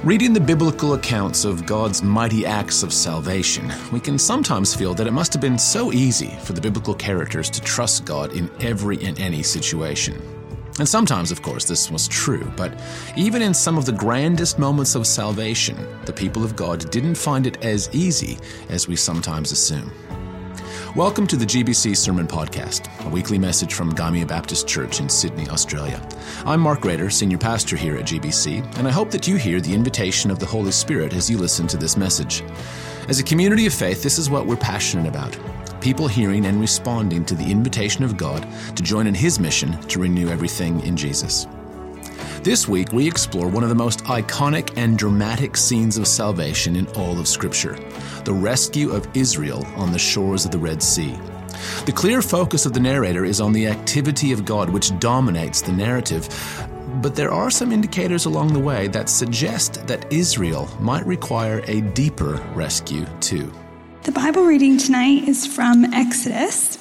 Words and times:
Reading 0.00 0.32
the 0.32 0.40
biblical 0.40 0.94
accounts 0.94 1.44
of 1.44 1.64
God's 1.64 2.02
mighty 2.02 2.44
acts 2.44 2.82
of 2.82 2.92
salvation, 2.92 3.72
we 3.92 4.00
can 4.00 4.18
sometimes 4.18 4.74
feel 4.74 4.94
that 4.94 5.06
it 5.06 5.12
must 5.12 5.32
have 5.32 5.40
been 5.40 5.56
so 5.56 5.92
easy 5.92 6.36
for 6.42 6.54
the 6.54 6.60
biblical 6.60 6.92
characters 6.92 7.48
to 7.50 7.60
trust 7.60 8.04
God 8.04 8.32
in 8.32 8.50
every 8.60 9.00
and 9.04 9.20
any 9.20 9.44
situation. 9.44 10.20
And 10.80 10.88
sometimes, 10.88 11.30
of 11.30 11.42
course, 11.42 11.66
this 11.66 11.88
was 11.88 12.08
true, 12.08 12.50
but 12.56 12.80
even 13.16 13.42
in 13.42 13.54
some 13.54 13.78
of 13.78 13.86
the 13.86 13.92
grandest 13.92 14.58
moments 14.58 14.96
of 14.96 15.06
salvation, 15.06 15.76
the 16.04 16.12
people 16.12 16.42
of 16.42 16.56
God 16.56 16.90
didn't 16.90 17.14
find 17.14 17.46
it 17.46 17.64
as 17.64 17.88
easy 17.94 18.38
as 18.70 18.88
we 18.88 18.96
sometimes 18.96 19.52
assume. 19.52 19.92
Welcome 20.94 21.26
to 21.28 21.36
the 21.36 21.46
GBC 21.46 21.96
Sermon 21.96 22.26
Podcast, 22.26 22.86
a 23.06 23.08
weekly 23.08 23.38
message 23.38 23.72
from 23.72 23.94
Gymea 23.94 24.28
Baptist 24.28 24.68
Church 24.68 25.00
in 25.00 25.08
Sydney, 25.08 25.48
Australia. 25.48 26.06
I'm 26.44 26.60
Marc 26.60 26.84
Rader, 26.84 27.08
Senior 27.08 27.38
Pastor 27.38 27.78
here 27.78 27.96
at 27.96 28.04
GBC, 28.04 28.76
and 28.76 28.86
I 28.86 28.90
hope 28.90 29.10
that 29.12 29.26
you 29.26 29.36
hear 29.36 29.58
the 29.58 29.72
invitation 29.72 30.30
of 30.30 30.38
the 30.38 30.44
Holy 30.44 30.70
Spirit 30.70 31.14
as 31.14 31.30
you 31.30 31.38
listen 31.38 31.66
to 31.68 31.78
this 31.78 31.96
message. 31.96 32.42
As 33.08 33.18
a 33.18 33.24
community 33.24 33.64
of 33.64 33.72
faith, 33.72 34.02
this 34.02 34.18
is 34.18 34.28
what 34.28 34.44
we're 34.44 34.56
passionate 34.56 35.08
about 35.08 35.34
people 35.80 36.08
hearing 36.08 36.44
and 36.44 36.60
responding 36.60 37.24
to 37.24 37.34
the 37.34 37.50
invitation 37.50 38.04
of 38.04 38.18
God 38.18 38.46
to 38.76 38.82
join 38.82 39.06
in 39.06 39.14
His 39.14 39.40
mission 39.40 39.80
to 39.88 39.98
renew 39.98 40.28
everything 40.28 40.78
in 40.80 40.94
Jesus. 40.94 41.46
This 42.42 42.68
week, 42.68 42.92
we 42.92 43.06
explore 43.06 43.48
one 43.48 43.62
of 43.62 43.70
the 43.70 43.74
most 43.74 44.04
iconic 44.04 44.76
and 44.76 44.98
dramatic 44.98 45.56
scenes 45.56 45.96
of 45.96 46.06
salvation 46.06 46.76
in 46.76 46.86
all 46.88 47.18
of 47.18 47.28
Scripture 47.28 47.78
the 48.24 48.32
rescue 48.32 48.90
of 48.90 49.08
Israel 49.14 49.66
on 49.76 49.92
the 49.92 49.98
shores 49.98 50.44
of 50.44 50.50
the 50.50 50.58
Red 50.58 50.82
Sea. 50.82 51.18
The 51.86 51.92
clear 51.92 52.22
focus 52.22 52.66
of 52.66 52.72
the 52.72 52.80
narrator 52.80 53.24
is 53.24 53.40
on 53.40 53.52
the 53.52 53.66
activity 53.66 54.32
of 54.32 54.44
God, 54.44 54.70
which 54.70 54.98
dominates 54.98 55.60
the 55.60 55.72
narrative. 55.72 56.28
But 57.00 57.14
there 57.14 57.32
are 57.32 57.50
some 57.50 57.72
indicators 57.72 58.24
along 58.24 58.52
the 58.52 58.58
way 58.58 58.88
that 58.88 59.08
suggest 59.08 59.86
that 59.86 60.12
Israel 60.12 60.68
might 60.80 61.06
require 61.06 61.62
a 61.66 61.80
deeper 61.80 62.34
rescue, 62.54 63.06
too. 63.20 63.52
The 64.04 64.12
Bible 64.12 64.44
reading 64.44 64.78
tonight 64.78 65.28
is 65.28 65.46
from 65.46 65.84
Exodus. 65.92 66.78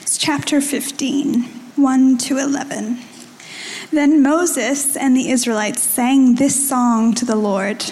It's 0.00 0.16
chapter 0.18 0.60
15, 0.60 1.42
1 1.76 2.18
to 2.18 2.38
11. 2.38 2.98
Then 3.92 4.22
Moses 4.22 4.96
and 4.96 5.16
the 5.16 5.30
Israelites 5.30 5.82
sang 5.82 6.36
this 6.36 6.68
song 6.68 7.14
to 7.14 7.24
the 7.24 7.36
Lord 7.36 7.84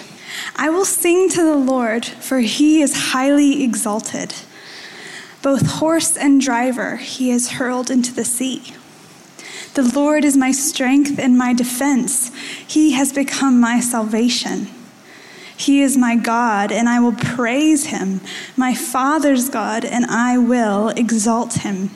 I 0.55 0.69
will 0.69 0.85
sing 0.85 1.29
to 1.29 1.43
the 1.43 1.57
Lord, 1.57 2.05
for 2.05 2.39
he 2.39 2.81
is 2.81 3.11
highly 3.11 3.63
exalted. 3.63 4.33
Both 5.41 5.79
horse 5.79 6.15
and 6.17 6.39
driver 6.39 6.97
he 6.97 7.29
has 7.29 7.51
hurled 7.51 7.89
into 7.89 8.13
the 8.13 8.25
sea. 8.25 8.75
The 9.73 9.83
Lord 9.83 10.25
is 10.25 10.35
my 10.35 10.51
strength 10.51 11.17
and 11.17 11.37
my 11.37 11.53
defense, 11.53 12.31
he 12.67 12.91
has 12.91 13.13
become 13.13 13.59
my 13.59 13.79
salvation. 13.79 14.67
He 15.55 15.81
is 15.81 15.95
my 15.95 16.15
God, 16.15 16.71
and 16.71 16.89
I 16.89 16.99
will 16.99 17.13
praise 17.13 17.85
him, 17.85 18.21
my 18.57 18.73
Father's 18.73 19.47
God, 19.47 19.85
and 19.85 20.05
I 20.05 20.37
will 20.37 20.89
exalt 20.89 21.53
him. 21.59 21.91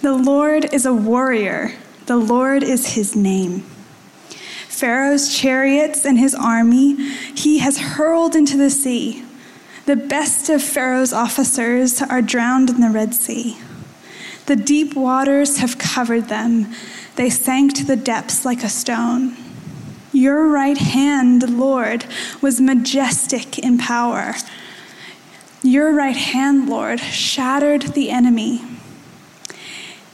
The 0.00 0.14
Lord 0.14 0.72
is 0.72 0.86
a 0.86 0.94
warrior. 0.94 1.74
The 2.06 2.16
Lord 2.16 2.62
is 2.62 2.94
his 2.94 3.14
name. 3.14 3.66
Pharaoh's 4.76 5.34
chariots 5.34 6.04
and 6.04 6.18
his 6.18 6.34
army 6.34 6.96
he 7.34 7.60
has 7.60 7.78
hurled 7.78 8.36
into 8.36 8.58
the 8.58 8.68
sea. 8.68 9.24
The 9.86 9.96
best 9.96 10.50
of 10.50 10.62
Pharaoh's 10.62 11.14
officers 11.14 12.02
are 12.02 12.20
drowned 12.20 12.68
in 12.68 12.82
the 12.82 12.90
Red 12.90 13.14
Sea. 13.14 13.56
The 14.44 14.54
deep 14.54 14.94
waters 14.94 15.58
have 15.58 15.78
covered 15.78 16.28
them. 16.28 16.74
They 17.14 17.30
sank 17.30 17.72
to 17.76 17.86
the 17.86 17.96
depths 17.96 18.44
like 18.44 18.62
a 18.62 18.68
stone. 18.68 19.34
Your 20.12 20.46
right 20.46 20.76
hand, 20.76 21.58
Lord, 21.58 22.04
was 22.42 22.60
majestic 22.60 23.58
in 23.58 23.78
power. 23.78 24.34
Your 25.62 25.94
right 25.94 26.16
hand, 26.16 26.68
Lord, 26.68 27.00
shattered 27.00 27.94
the 27.94 28.10
enemy. 28.10 28.60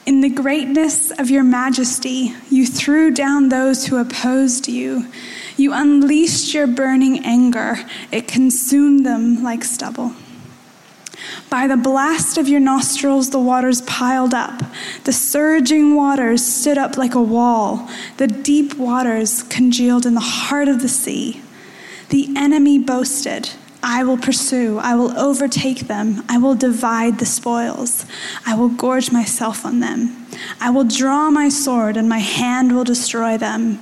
In 0.04 0.20
the 0.20 0.28
greatness 0.28 1.12
of 1.12 1.30
your 1.30 1.44
majesty, 1.44 2.34
you 2.50 2.66
threw 2.66 3.12
down 3.12 3.48
those 3.48 3.86
who 3.86 3.98
opposed 3.98 4.66
you. 4.66 5.06
You 5.56 5.72
unleashed 5.72 6.54
your 6.54 6.66
burning 6.66 7.24
anger, 7.24 7.76
it 8.10 8.26
consumed 8.26 9.06
them 9.06 9.44
like 9.44 9.62
stubble. 9.62 10.14
By 11.48 11.68
the 11.68 11.76
blast 11.76 12.36
of 12.36 12.48
your 12.48 12.58
nostrils, 12.58 13.30
the 13.30 13.38
waters 13.38 13.82
piled 13.82 14.34
up. 14.34 14.62
The 15.04 15.12
surging 15.12 15.94
waters 15.94 16.44
stood 16.44 16.78
up 16.78 16.96
like 16.96 17.14
a 17.14 17.22
wall. 17.22 17.88
The 18.16 18.26
deep 18.26 18.74
waters 18.74 19.44
congealed 19.44 20.04
in 20.04 20.14
the 20.14 20.20
heart 20.20 20.66
of 20.66 20.82
the 20.82 20.88
sea. 20.88 21.42
The 22.08 22.34
enemy 22.36 22.78
boasted. 22.78 23.50
I 23.82 24.04
will 24.04 24.16
pursue, 24.16 24.78
I 24.78 24.94
will 24.94 25.18
overtake 25.18 25.88
them, 25.88 26.22
I 26.28 26.38
will 26.38 26.54
divide 26.54 27.18
the 27.18 27.26
spoils, 27.26 28.06
I 28.46 28.54
will 28.54 28.68
gorge 28.68 29.10
myself 29.10 29.66
on 29.66 29.80
them, 29.80 30.26
I 30.60 30.70
will 30.70 30.84
draw 30.84 31.30
my 31.30 31.48
sword, 31.48 31.96
and 31.96 32.08
my 32.08 32.20
hand 32.20 32.72
will 32.72 32.84
destroy 32.84 33.36
them. 33.36 33.80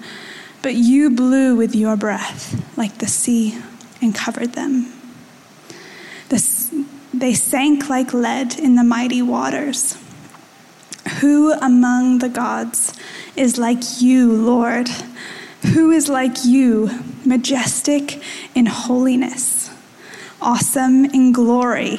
But 0.63 0.75
you 0.75 1.11
blew 1.11 1.55
with 1.55 1.75
your 1.75 1.97
breath 1.97 2.77
like 2.77 2.99
the 2.99 3.07
sea 3.07 3.59
and 4.01 4.15
covered 4.15 4.55
them. 4.55 4.93
The, 6.29 6.87
they 7.13 7.35
sank 7.35 7.89
like 7.89 8.15
lead 8.15 8.59
in 8.59 8.77
the 8.77 8.85
mighty 8.85 9.23
waters. 9.23 9.99
Who 11.21 11.53
among 11.53 12.19
the 12.19 12.29
gods 12.29 12.95
is 13.37 13.59
like 13.59 14.01
you, 14.01 14.33
Lord? 14.33 14.89
Who 15.75 15.91
is 15.91 16.09
like 16.09 16.45
you, 16.45 16.91
majestic 17.25 18.23
in 18.55 18.67
holiness? 18.67 19.71
Awesome 20.43 21.05
in 21.07 21.33
glory, 21.33 21.99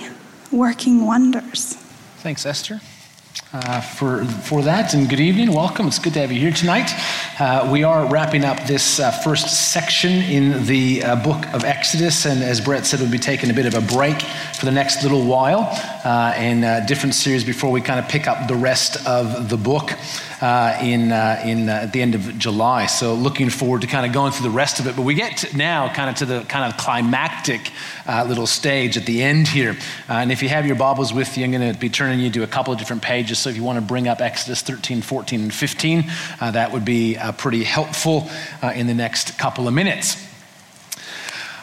working 0.52 1.06
wonders. 1.06 1.75
Thanks, 2.18 2.46
Esther. 2.46 2.81
Uh, 3.53 3.81
for, 3.81 4.24
for 4.25 4.62
that, 4.62 4.94
and 4.94 5.09
good 5.09 5.19
evening. 5.19 5.53
Welcome. 5.53 5.88
It's 5.88 6.00
good 6.00 6.13
to 6.13 6.22
have 6.22 6.31
you 6.31 6.40
here 6.40 6.53
tonight. 6.53 6.90
Uh, 7.41 7.68
we 7.72 7.84
are 7.84 8.06
wrapping 8.06 8.46
up 8.46 8.68
this 8.68 9.00
uh, 9.00 9.09
first 9.09 9.72
section 9.72 10.12
in 10.12 10.63
the 10.68 11.03
uh, 11.03 11.16
book 11.24 11.44
of 11.56 11.63
Exodus, 11.63 12.28
and 12.28 12.44
as 12.44 12.62
Brett 12.62 12.85
said, 12.85 13.00
we'll 13.00 13.09
be 13.09 13.18
taking 13.18 13.50
a 13.50 13.53
bit 13.53 13.66
of 13.66 13.74
a 13.74 13.81
break 13.81 14.22
for 14.22 14.66
the 14.66 14.72
next 14.72 15.02
little 15.02 15.25
while 15.25 15.68
uh, 16.06 16.35
in 16.38 16.63
a 16.63 16.85
different 16.85 17.16
series 17.16 17.44
before 17.44 17.72
we 17.72 17.81
kind 17.81 18.00
of 18.00 18.07
pick 18.07 18.28
up 18.28 18.47
the 18.47 18.53
rest 18.53 19.07
of 19.07 19.50
the 19.50 19.57
book 19.57 19.91
uh, 20.41 20.78
in, 20.81 21.12
uh, 21.12 21.41
in 21.46 21.69
uh, 21.69 21.74
at 21.74 21.94
the 21.94 22.02
end 22.02 22.16
of 22.16 22.38
July. 22.38 22.88
So 22.88 23.13
looking 23.13 23.50
forward 23.50 23.81
to 23.81 23.88
kind 23.88 24.06
of 24.06 24.12
going 24.12 24.31
through 24.31 24.50
the 24.50 24.56
rest 24.56 24.79
of 24.79 24.88
it. 24.88 24.96
But 24.96 25.03
we 25.03 25.13
get 25.13 25.56
now 25.56 25.94
kind 25.94 26.09
of 26.09 26.16
to 26.18 26.25
the 26.25 26.44
kind 26.46 26.72
of 26.72 26.78
climactic 26.78 27.72
uh, 28.08 28.25
little 28.28 28.47
stage 28.47 28.97
at 28.97 29.06
the 29.06 29.22
end 29.22 29.47
here. 29.47 29.78
Uh, 30.09 30.13
and 30.13 30.31
if 30.31 30.41
you 30.41 30.50
have 30.50 30.66
your 30.66 30.75
Bibles 30.75 31.13
with 31.13 31.38
you, 31.38 31.44
I'm 31.44 31.52
going 31.52 31.72
to 31.72 31.79
be 31.79 31.90
turning 31.90 32.19
you 32.19 32.31
to 32.31 32.44
a 32.44 32.47
couple 32.47 32.73
of 32.73 32.79
different 32.79 33.02
pages. 33.02 33.40
So 33.40 33.50
if 33.50 33.56
you 33.56 33.63
want 33.63 33.78
to 33.78 33.85
bring 33.85 34.08
up 34.08 34.19
Exodus 34.19 34.62
13, 34.62 35.02
14, 35.02 35.41
and 35.41 35.53
15, 35.53 36.12
uh, 36.40 36.52
that 36.52 36.72
would 36.72 36.85
be 36.85 37.18
Uh, 37.31 37.34
pretty 37.34 37.64
helpful 37.64 38.30
uh, 38.62 38.74
in 38.75 38.88
the 38.88 38.94
next 38.94 39.38
couple 39.38 39.66
of 39.66 39.74
minutes. 39.74 40.18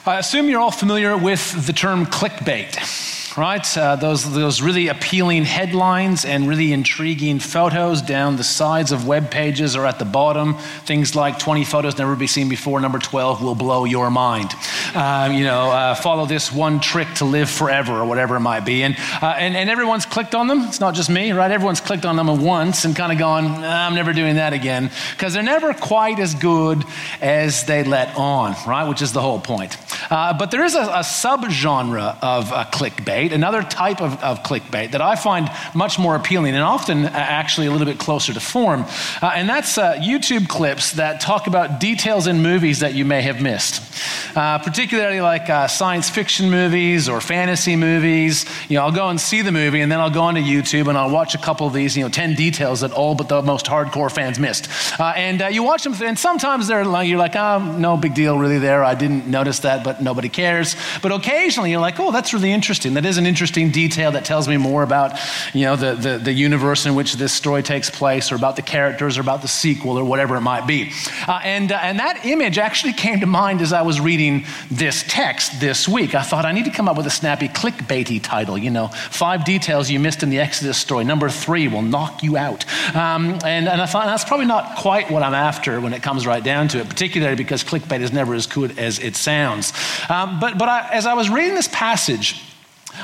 I 0.06 0.19
assume 0.19 0.49
you're 0.49 0.61
all 0.61 0.71
familiar 0.71 1.15
with 1.15 1.67
the 1.67 1.75
term 1.75 2.06
clickbait 2.06 3.28
right? 3.38 3.78
Uh, 3.78 3.97
those, 3.97 4.31
those 4.34 4.60
really 4.60 4.88
appealing 4.88 5.44
headlines 5.44 6.25
and 6.25 6.49
really 6.49 6.72
intriguing 6.72 7.38
photos 7.38 8.03
down 8.03 8.37
the 8.37 8.44
sides 8.44 8.93
of 8.93 9.06
web 9.06 9.31
pages 9.31 9.76
or 9.76 9.87
at 9.87 9.99
the 9.99 10.04
bottom. 10.04 10.54
Things 10.84 11.15
like 11.15 11.38
20 11.38 11.65
photos 11.65 11.97
never 11.97 12.16
be 12.16 12.27
seen 12.27 12.48
before, 12.48 12.81
number 12.81 12.98
12 12.98 13.43
will 13.43 13.54
blow 13.54 13.84
your 13.84 14.10
mind. 14.10 14.50
Uh, 14.94 15.31
you 15.32 15.44
know, 15.44 15.71
uh, 15.71 15.94
follow 15.94 16.27
this 16.27 16.53
one 16.53 16.81
trick 16.81 17.09
to 17.15 17.25
live 17.25 17.48
forever 17.48 17.93
or 17.93 18.04
whatever 18.04 18.37
it 18.37 18.41
might 18.41 18.65
be. 18.66 18.82
And, 18.82 18.97
uh, 19.22 19.34
and, 19.38 19.56
and 19.56 19.71
everyone's 19.71 20.04
clicked 20.04 20.34
on 20.34 20.48
them. 20.48 20.62
It's 20.62 20.81
not 20.81 20.94
just 20.94 21.09
me, 21.09 21.32
right? 21.32 21.50
Everyone's 21.50 21.81
clicked 21.81 22.04
on 22.04 22.16
them 22.16 22.28
once 22.43 22.84
and 22.84 22.97
kind 22.97 23.12
of 23.12 23.19
gone, 23.19 23.47
I'm 23.47 23.94
never 23.94 24.12
doing 24.12 24.34
that 24.34 24.53
again. 24.53 24.91
Because 25.12 25.34
they're 25.34 25.43
never 25.43 25.72
quite 25.72 26.19
as 26.19 26.34
good 26.34 26.84
as 27.21 27.65
they 27.65 27.84
let 27.84 28.16
on, 28.16 28.57
right? 28.66 28.89
Which 28.89 29.03
is 29.03 29.13
the 29.13 29.21
whole 29.21 29.41
point. 29.41 29.77
Uh, 30.10 30.36
but 30.36 30.50
there 30.50 30.65
is 30.65 30.74
a, 30.74 30.83
a 30.83 31.03
subgenre 31.03 32.16
of 32.22 32.53
uh, 32.53 32.65
clickbait 32.72 33.33
another 33.33 33.62
type 33.62 34.00
of, 34.00 34.22
of 34.22 34.42
clickbait 34.42 34.92
that 34.92 35.00
I 35.00 35.16
find 35.16 35.50
much 35.74 35.98
more 35.98 36.16
appealing 36.16 36.54
and 36.54 36.62
often 36.62 37.04
uh, 37.04 37.10
actually 37.12 37.66
a 37.66 37.71
little 37.71 37.86
bit 37.86 37.98
closer 37.98 38.33
to 38.33 38.41
form. 38.41 38.84
Uh, 39.22 39.33
and 39.34 39.48
that's 39.48 39.78
uh, 39.78 39.95
YouTube 39.95 40.48
clips 40.48 40.92
that 40.92 41.21
talk 41.21 41.47
about 41.47 41.80
details 41.80 42.27
in 42.27 42.42
movies 42.42 42.80
that 42.80 42.95
you 42.95 43.04
may 43.04 43.22
have 43.22 43.41
missed, 43.41 43.83
particularly 44.34 45.21
like 45.21 45.47
science 45.71 46.10
fiction 46.10 46.51
movies 46.51 47.09
or 47.09 47.21
fantasy 47.21 47.77
movies. 47.77 48.44
You 48.68 48.77
know, 48.77 48.84
I'll 48.84 48.92
go 48.92 49.09
and 49.09 49.21
see 49.21 49.42
the 49.42 49.53
movie 49.53 49.80
and 49.80 49.91
then 49.91 50.01
I'll 50.01 50.10
go 50.10 50.22
onto 50.22 50.41
YouTube 50.41 50.89
and 50.89 50.97
I'll 50.97 51.10
watch 51.10 51.34
a 51.34 51.39
couple 51.39 51.66
of 51.66 51.72
these, 51.72 51.97
you 51.97 52.03
know, 52.03 52.09
10 52.09 52.34
details 52.34 52.80
that 52.80 52.92
all 52.92 53.15
but 53.15 53.28
the 53.28 53.42
most 53.42 53.66
hardcore 53.66 54.10
fans 54.10 54.39
missed. 54.39 54.68
And 55.01 55.54
you 55.54 55.62
watch 55.62 55.84
them, 55.84 55.94
and 56.03 56.18
sometimes 56.18 56.66
they're 56.66 56.84
like, 56.84 57.09
you're 57.09 57.18
like, 57.18 57.36
oh, 57.36 57.59
no 57.78 57.97
big 57.97 58.15
deal 58.15 58.39
really 58.39 58.59
there. 58.59 58.84
I 58.84 58.94
didn't 58.94 59.27
notice 59.27 59.60
that. 59.60 59.84
But 59.89 60.03
nobody 60.03 60.29
cares. 60.29 60.77
But 61.01 61.13
occasionally 61.13 61.71
you're 61.71 61.81
like, 61.81 61.99
oh, 61.99 62.13
that's 62.13 62.35
really 62.35 62.53
interesting. 62.53 62.93
That 62.93 63.07
is 63.07 63.17
an 63.17 63.25
interesting 63.25 63.71
detail 63.71 64.13
that 64.13 64.27
tells 64.27 64.47
me 64.47 64.59
more 64.59 64.83
about, 64.83 65.19
you 65.55 65.65
know, 65.65 65.77
the, 65.77 65.95
the, 65.95 66.19
the 66.19 66.33
universe 66.33 66.85
in 66.85 66.95
which 66.95 67.15
this 67.15 67.33
story 67.33 67.63
takes 67.63 67.89
place 67.89 68.31
or 68.31 68.35
about 68.35 68.57
the 68.57 68.61
characters 68.61 69.17
or 69.17 69.23
about 69.23 69.41
the 69.41 69.49
sequel 69.49 69.99
or 69.99 70.05
whatever 70.05 70.37
it 70.37 70.43
might 70.43 70.67
be. 70.67 70.93
Uh, 71.27 71.41
and, 71.43 71.73
uh, 71.73 71.79
and 71.83 72.01
that 72.01 72.27
image 72.27 72.59
actually 72.59 72.93
came 72.93 73.21
to 73.21 73.27
mind 73.27 73.63
as 73.63 73.73
I 73.73 73.81
was 73.81 73.99
reading 73.99 74.45
this 74.71 75.05
text 75.09 75.59
this 75.59 75.89
week. 75.89 76.15
I 76.15 76.23
thought 76.23 76.45
I 76.45 76.53
need 76.53 76.67
to 76.67 76.71
come 76.71 76.87
up 76.87 76.99
with 76.99 77.07
a 77.07 77.11
snappy 77.11 77.49
clickbaity 77.49 78.23
title, 78.23 78.59
you 78.59 78.71
know, 78.71 78.89
five 78.89 79.47
details 79.47 79.89
you 79.89 79.99
missed 80.01 80.23
in 80.23 80.29
the 80.29 80.39
Exodus 80.39 80.77
story. 80.77 81.05
Number 81.05 81.31
three 81.31 81.67
will 81.67 81.81
knock 81.81 82.23
you 82.23 82.37
out. 82.37 82.67
Um, 82.95 83.39
and, 83.43 83.67
and 83.67 83.81
I 83.81 83.87
thought 83.87 84.05
that's 84.05 84.25
probably 84.25 84.45
not 84.45 84.77
quite 84.77 85.11
what 85.11 85.23
I'm 85.23 85.33
after 85.33 85.81
when 85.81 85.95
it 85.95 86.03
comes 86.03 86.27
right 86.27 86.45
down 86.45 86.69
to 86.69 86.81
it, 86.81 86.91
particularly 86.91 87.37
because 87.37 87.65
clickbait 87.65 88.03
is 88.03 88.13
never 88.13 88.35
as 88.35 88.47
good 88.47 88.79
as 88.79 88.99
it 88.99 89.17
sounds. 89.17 89.73
Um, 90.09 90.41
but 90.41 90.59
but 90.59 90.69
I, 90.69 90.89
as 90.92 91.07
I 91.07 91.15
was 91.15 91.30
reading 91.30 91.54
this 91.54 91.69
passage, 91.69 92.42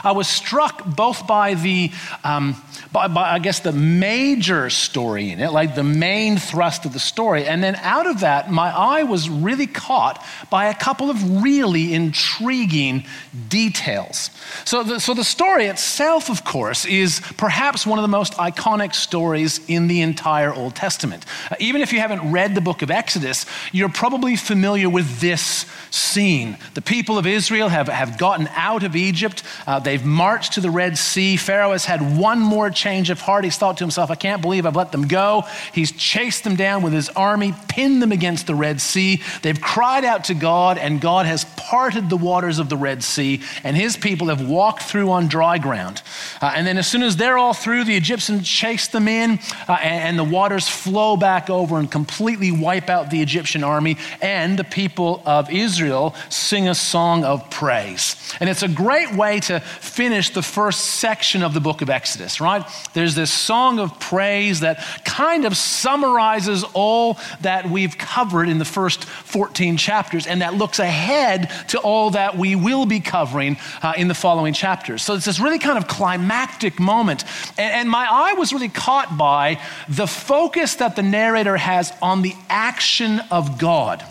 I 0.03 0.13
was 0.13 0.29
struck 0.29 0.85
both 0.85 1.27
by 1.27 1.55
the, 1.55 1.91
um, 2.25 2.61
by, 2.93 3.09
by, 3.09 3.31
I 3.33 3.39
guess, 3.39 3.61
the 3.61 3.73
major 3.73 4.71
story 4.71 5.31
in 5.31 5.41
it, 5.41 5.53
like 5.53 5.75
the 5.75 5.85
main 5.85 6.39
thrust 6.39 6.85
of 6.85 6.93
the 6.93 6.99
story. 6.99 7.47
And 7.47 7.63
then 7.63 7.77
out 7.77 8.07
of 8.07 8.21
that, 8.21 8.51
my 8.51 8.71
eye 8.71 9.03
was 9.03 9.29
really 9.29 9.67
caught 9.67 10.25
by 10.51 10.67
a 10.67 10.75
couple 10.75 11.11
of 11.11 11.43
really 11.43 11.95
intriguing 11.95 13.05
details. 13.49 14.31
So 14.65 14.83
the, 14.83 15.01
so 15.01 15.15
the 15.15 15.25
story 15.25 15.67
itself, 15.67 16.31
of 16.31 16.45
course, 16.45 16.85
is 16.85 17.21
perhaps 17.37 17.87
one 17.87 17.99
of 17.99 18.03
the 18.03 18.09
most 18.09 18.35
iconic 18.35 18.95
stories 18.95 19.61
in 19.69 19.89
the 19.89 20.01
entire 20.01 20.53
Old 20.53 20.75
Testament. 20.75 21.25
Uh, 21.51 21.57
even 21.59 21.81
if 21.81 21.93
you 21.93 22.01
haven't 22.01 22.33
read 22.33 22.55
the 22.55 22.61
book 22.61 22.83
of 22.83 22.91
Exodus, 22.91 23.47
you're 23.73 23.89
probably 23.89 24.37
familiar 24.37 24.89
with 24.89 25.21
this 25.21 25.67
scene. 25.91 26.57
The 26.75 26.83
people 26.83 27.19
of 27.19 27.27
Israel 27.27 27.69
have, 27.69 27.89
have 27.89 28.19
gotten 28.19 28.49
out 28.55 28.83
of 28.83 28.97
Egypt. 28.97 29.43
Uh, 29.67 29.79
they've 29.85 30.05
marched 30.05 30.55
to 30.55 30.61
the 30.61 30.71
Red 30.71 30.99
Sea. 30.99 31.37
Pharaoh 31.37 31.73
has 31.73 31.85
had 31.85 32.19
one 32.19 32.41
more 32.41 32.71
change 32.71 33.11
of 33.11 33.21
heart. 33.21 33.45
He's 33.45 33.57
thought 33.57 33.79
to 33.79 33.85
himself, 33.85 34.11
I 34.11 34.15
can't 34.15 34.43
believe 34.43 34.67
I've 34.67 34.77
let 34.77 34.93
them 34.93 35.07
go. 35.07 35.45
He's 35.73 35.93
chased 35.93 36.45
them 36.45 36.57
down 36.57 36.83
with 36.83 36.93
his 36.93 37.09
army, 37.11 37.55
pinned 37.69 38.03
them 38.03 38.13
against 38.13 38.47
the 38.47 38.55
Red 38.55 38.81
Sea. 38.81 39.23
They've 39.43 39.61
cried 39.61 40.05
out 40.05 40.25
to 40.25 40.35
God, 40.35 40.79
and 40.79 41.01
God 41.01 41.27
has 41.27 41.45
parted 41.57 42.11
the 42.11 42.17
waters 42.17 42.59
of 42.59 42.69
the 42.69 42.77
Red 42.77 43.03
Sea, 43.03 43.41
and 43.63 43.77
his 43.77 43.97
people 43.97 44.29
have 44.29 44.47
walked 44.47 44.83
through 44.83 45.11
on 45.11 45.29
dry 45.29 45.59
ground. 45.59 46.03
Uh, 46.41 46.53
and 46.55 46.67
then, 46.67 46.79
as 46.79 46.87
soon 46.87 47.03
as 47.03 47.17
they're 47.17 47.39
all 47.39 47.55
through, 47.55 47.85
the 47.85 47.97
Egyptians 47.97 48.49
chase 48.49 48.89
them 48.89 49.09
in, 49.09 49.39
uh, 49.69 49.73
and, 49.73 50.05
and 50.05 50.19
the 50.19 50.25
waters 50.25 50.69
flow 50.69 51.17
back 51.17 51.51
over 51.51 51.79
and 51.79 51.91
completely 51.91 52.53
wipe 52.53 52.89
out 52.89 53.11
the 53.11 53.23
Egyptian 53.23 53.65
army, 53.65 53.97
and 54.21 54.59
the 54.59 54.65
people 54.65 55.23
of 55.25 55.51
Israel 55.51 56.15
sing 56.29 56.69
a 56.69 56.75
song 56.75 57.25
of 57.25 57.51
praise. 57.51 58.17
And 58.41 58.49
it's 58.51 58.63
a 58.63 58.69
great 58.69 59.15
way 59.15 59.41
to 59.41 59.64
finish 59.65 60.31
the 60.31 60.43
first 60.43 60.81
section 60.85 61.43
of 61.43 61.55
the 61.55 61.61
book 61.61 61.83
of 61.83 61.91
Exodus, 61.91 62.41
right? 62.41 62.65
There's 62.93 63.15
this 63.15 63.33
song 63.33 63.79
of 63.79 63.99
praise 63.99 64.61
that 64.61 64.85
kind 65.05 65.45
of 65.45 65.57
summarizes 65.57 66.65
all 66.75 67.19
that 67.41 67.69
we've 67.69 67.97
covered 67.99 68.49
in 68.49 68.59
the 68.59 68.65
first 68.65 69.05
14 69.05 69.77
chapters 69.77 70.27
and 70.27 70.43
that 70.43 70.55
looks 70.55 70.79
ahead 70.79 71.51
to 71.69 71.79
all 71.79 72.11
that 72.11 72.37
we 72.37 72.57
will 72.57 72.87
be 72.87 73.01
covering 73.01 73.57
uh, 73.83 73.95
in 73.97 74.09
the 74.09 74.15
following 74.15 74.55
chapters. 74.55 75.03
So 75.03 75.15
it's 75.15 75.25
this 75.25 75.41
really 75.41 75.59
kind 75.59 75.79
of 75.79 75.89
climactic 75.89 76.79
moment. 76.79 77.25
And, 77.59 77.73
and 77.73 77.91
my 77.91 78.07
eye 78.11 78.35
was 78.35 78.53
really 78.53 78.69
caught 78.69 79.17
by 79.17 79.61
the 79.89 80.07
focus 80.07 80.77
that 80.77 80.97
the 80.97 81.03
narrator 81.03 81.57
has 81.57 81.93
on 82.03 82.23
the 82.23 82.35
action 82.49 83.21
of 83.31 83.59
God. 83.59 84.05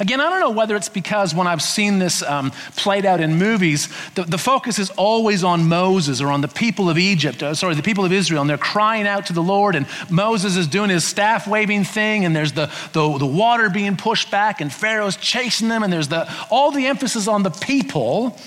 Again, 0.00 0.18
I 0.18 0.30
don't 0.30 0.40
know 0.40 0.50
whether 0.50 0.76
it's 0.76 0.88
because 0.88 1.34
when 1.34 1.46
I've 1.46 1.60
seen 1.60 1.98
this 1.98 2.22
um, 2.22 2.52
played 2.74 3.04
out 3.04 3.20
in 3.20 3.34
movies, 3.34 3.90
the, 4.14 4.22
the, 4.22 4.38
focus 4.38 4.78
is 4.78 4.88
always 4.96 5.44
on 5.44 5.68
Moses 5.68 6.22
or 6.22 6.28
on 6.28 6.40
the 6.40 6.48
people 6.48 6.88
of 6.88 6.96
Egypt, 6.96 7.42
uh, 7.42 7.52
sorry, 7.54 7.74
the 7.74 7.82
people 7.82 8.06
of 8.06 8.12
Israel, 8.12 8.40
and 8.40 8.48
they're 8.48 8.56
crying 8.56 9.06
out 9.06 9.26
to 9.26 9.34
the 9.34 9.42
Lord, 9.42 9.76
and 9.76 9.86
Moses 10.08 10.56
is 10.56 10.66
doing 10.66 10.88
his 10.88 11.04
staff 11.04 11.46
waving 11.46 11.84
thing, 11.84 12.24
and 12.24 12.34
there's 12.34 12.52
the, 12.52 12.72
the, 12.94 13.18
the 13.18 13.26
water 13.26 13.68
being 13.68 13.98
pushed 13.98 14.30
back, 14.30 14.62
and 14.62 14.72
Pharaoh's 14.72 15.18
chasing 15.18 15.68
them, 15.68 15.82
and 15.82 15.92
there's 15.92 16.08
the, 16.08 16.26
all 16.50 16.70
the 16.70 16.86
emphasis 16.86 17.28
on 17.28 17.42
the 17.42 17.50
people. 17.50 18.38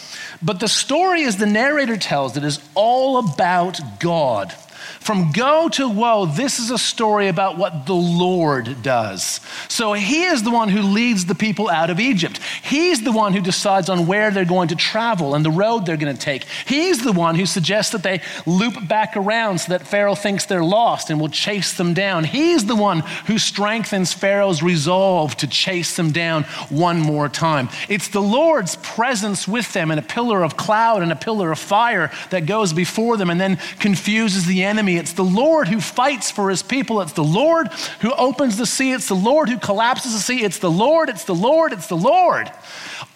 But 0.41 0.59
the 0.59 0.67
story, 0.67 1.23
as 1.23 1.37
the 1.37 1.45
narrator 1.45 1.97
tells 1.97 2.35
it, 2.35 2.43
is 2.43 2.59
all 2.73 3.19
about 3.19 3.79
God. 3.99 4.55
From 4.99 5.31
go 5.31 5.69
to 5.69 5.87
woe, 5.89 6.25
this 6.25 6.59
is 6.59 6.71
a 6.71 6.77
story 6.77 7.27
about 7.27 7.57
what 7.57 7.85
the 7.85 7.93
Lord 7.93 8.81
does. 8.81 9.39
So 9.67 9.93
he 9.93 10.23
is 10.23 10.43
the 10.43 10.51
one 10.51 10.69
who 10.69 10.81
leads 10.81 11.25
the 11.25 11.35
people 11.35 11.69
out 11.69 11.89
of 11.89 11.99
Egypt. 11.99 12.39
He's 12.61 13.03
the 13.03 13.11
one 13.11 13.33
who 13.33 13.41
decides 13.41 13.89
on 13.89 14.07
where 14.07 14.31
they're 14.31 14.45
going 14.45 14.69
to 14.69 14.75
travel 14.75 15.35
and 15.35 15.43
the 15.43 15.51
road 15.51 15.85
they're 15.85 15.97
going 15.97 16.15
to 16.15 16.21
take. 16.21 16.45
He's 16.65 17.03
the 17.03 17.11
one 17.11 17.35
who 17.35 17.45
suggests 17.45 17.91
that 17.91 18.03
they 18.03 18.21
loop 18.45 18.87
back 18.87 19.15
around 19.15 19.59
so 19.59 19.71
that 19.71 19.87
Pharaoh 19.87 20.15
thinks 20.15 20.45
they're 20.45 20.63
lost 20.63 21.09
and 21.09 21.19
will 21.19 21.29
chase 21.29 21.73
them 21.73 21.93
down. 21.93 22.23
He's 22.23 22.65
the 22.65 22.75
one 22.75 22.99
who 23.27 23.37
strengthens 23.37 24.13
Pharaoh's 24.13 24.61
resolve 24.61 25.35
to 25.37 25.47
chase 25.47 25.95
them 25.95 26.11
down 26.11 26.43
one 26.69 26.99
more 26.99 27.29
time. 27.29 27.69
It's 27.89 28.07
the 28.07 28.21
Lord's 28.21 28.75
presence 28.77 29.47
with 29.47 29.73
them 29.73 29.91
in 29.91 29.99
a 29.99 30.03
pillar 30.03 30.43
of 30.43 30.57
cloud 30.57 31.01
and 31.01 31.11
a 31.11 31.15
pillar 31.15 31.51
of 31.51 31.59
fire 31.59 32.11
that 32.29 32.45
goes 32.45 32.73
before 32.73 33.17
them 33.17 33.29
and 33.29 33.39
then 33.39 33.57
confuses 33.79 34.45
the 34.45 34.63
enemy 34.63 34.72
it's 34.79 35.13
the 35.13 35.23
Lord 35.23 35.67
who 35.67 35.79
fights 35.79 36.31
for 36.31 36.49
his 36.49 36.63
people. 36.63 37.01
It's 37.01 37.13
the 37.13 37.23
Lord 37.23 37.67
who 38.01 38.11
opens 38.13 38.57
the 38.57 38.65
sea. 38.65 38.91
It's 38.91 39.07
the 39.07 39.15
Lord 39.15 39.49
who 39.49 39.57
collapses 39.57 40.13
the 40.13 40.19
sea. 40.19 40.43
It's 40.43 40.59
the 40.59 40.71
Lord, 40.71 41.09
it's 41.09 41.25
the 41.25 41.35
Lord, 41.35 41.73
it's 41.73 41.87
the 41.87 41.97
Lord. 41.97 42.51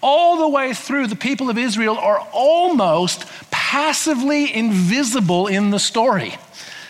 All 0.02 0.38
the 0.38 0.50
way 0.50 0.74
through, 0.74 1.08
the 1.08 1.16
people 1.16 1.50
of 1.50 1.58
Israel 1.58 1.98
are 1.98 2.26
almost 2.32 3.26
passively 3.52 4.54
invisible 4.54 5.48
in 5.48 5.72
the 5.72 5.80
story. 5.80 6.36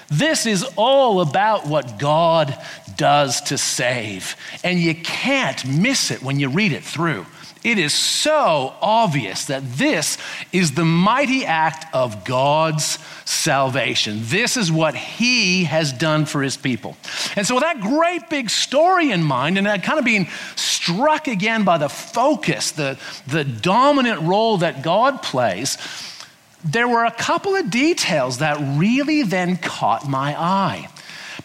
This 0.10 0.46
is 0.46 0.66
all 0.76 1.22
about 1.22 1.68
what 1.68 2.00
God 2.00 2.58
does 2.96 3.42
to 3.42 3.58
save. 3.58 4.36
And 4.64 4.80
you 4.80 4.96
can't 4.96 5.66
miss 5.66 6.12
it 6.12 6.22
when 6.22 6.40
you 6.40 6.50
read 6.50 6.72
it 6.72 6.84
through. 6.84 7.26
It 7.68 7.80
is 7.80 7.94
so 7.94 8.74
obvious 8.82 9.44
that 9.48 9.62
this 9.74 10.18
is 10.54 10.72
the 10.72 10.86
mighty 10.86 11.46
act 11.46 11.94
of 11.94 12.24
God's 12.24 12.98
salvation. 13.26 14.20
This 14.22 14.56
is 14.56 14.72
what 14.72 14.96
He 14.96 15.66
has 15.66 15.92
done 15.92 16.26
for 16.26 16.42
His 16.42 16.56
people. 16.56 16.96
And 17.36 17.46
so, 17.46 17.56
with 17.56 17.66
that 17.66 17.82
great 17.82 18.30
big 18.30 18.50
story 18.50 19.12
in 19.12 19.22
mind, 19.22 19.58
and 19.58 19.68
kind 19.84 20.00
of 20.00 20.06
being 20.06 20.30
struck 20.56 21.28
again 21.28 21.66
by 21.66 21.78
the 21.78 21.90
focus, 21.90 22.72
the, 22.72 22.98
the 23.28 23.44
dominant 23.44 24.22
role 24.22 24.60
that 24.60 24.82
God 24.82 25.22
plays, 25.22 25.78
there 26.64 26.88
were 26.88 27.04
a 27.04 27.12
couple 27.12 27.54
of 27.54 27.70
details 27.70 28.38
that 28.38 28.58
really 28.80 29.24
then 29.24 29.58
caught 29.58 30.08
my 30.08 30.42
eye. 30.42 30.88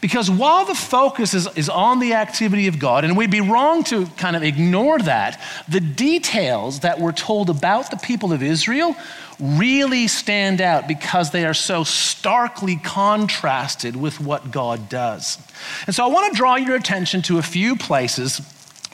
Because 0.02 0.28
while 0.28 0.64
the 0.64 0.75
focus 0.75 1.32
is, 1.32 1.49
is 1.56 1.69
on 1.69 2.00
the 2.00 2.14
activity 2.14 2.66
of 2.66 2.81
God, 2.81 3.04
and 3.04 3.16
we'd 3.16 3.31
be 3.31 3.40
wrong 3.40 3.84
to 3.84 4.06
kind 4.16 4.34
of 4.34 4.43
ignore 4.43 4.99
that, 4.99 5.40
the 5.69 5.78
details 5.78 6.81
that 6.81 6.98
were 6.98 7.12
told 7.12 7.48
about 7.48 7.93
the 7.93 7.96
people 7.96 8.32
of 8.32 8.43
Israel 8.43 8.96
really 9.38 10.08
stand 10.08 10.60
out 10.60 10.88
because 10.88 11.31
they 11.31 11.44
are 11.44 11.55
so 11.55 11.84
starkly 11.84 12.76
contrasted 12.76 13.94
with 13.94 14.20
what 14.20 14.50
God 14.50 14.88
does. 14.88 15.38
And 15.86 15.94
so 15.94 16.05
I 16.05 16.08
want 16.08 16.32
to 16.32 16.36
draw 16.36 16.56
your 16.56 16.74
attention 16.74 17.22
to 17.22 17.38
a 17.38 17.43
few 17.43 17.76
places 17.76 18.41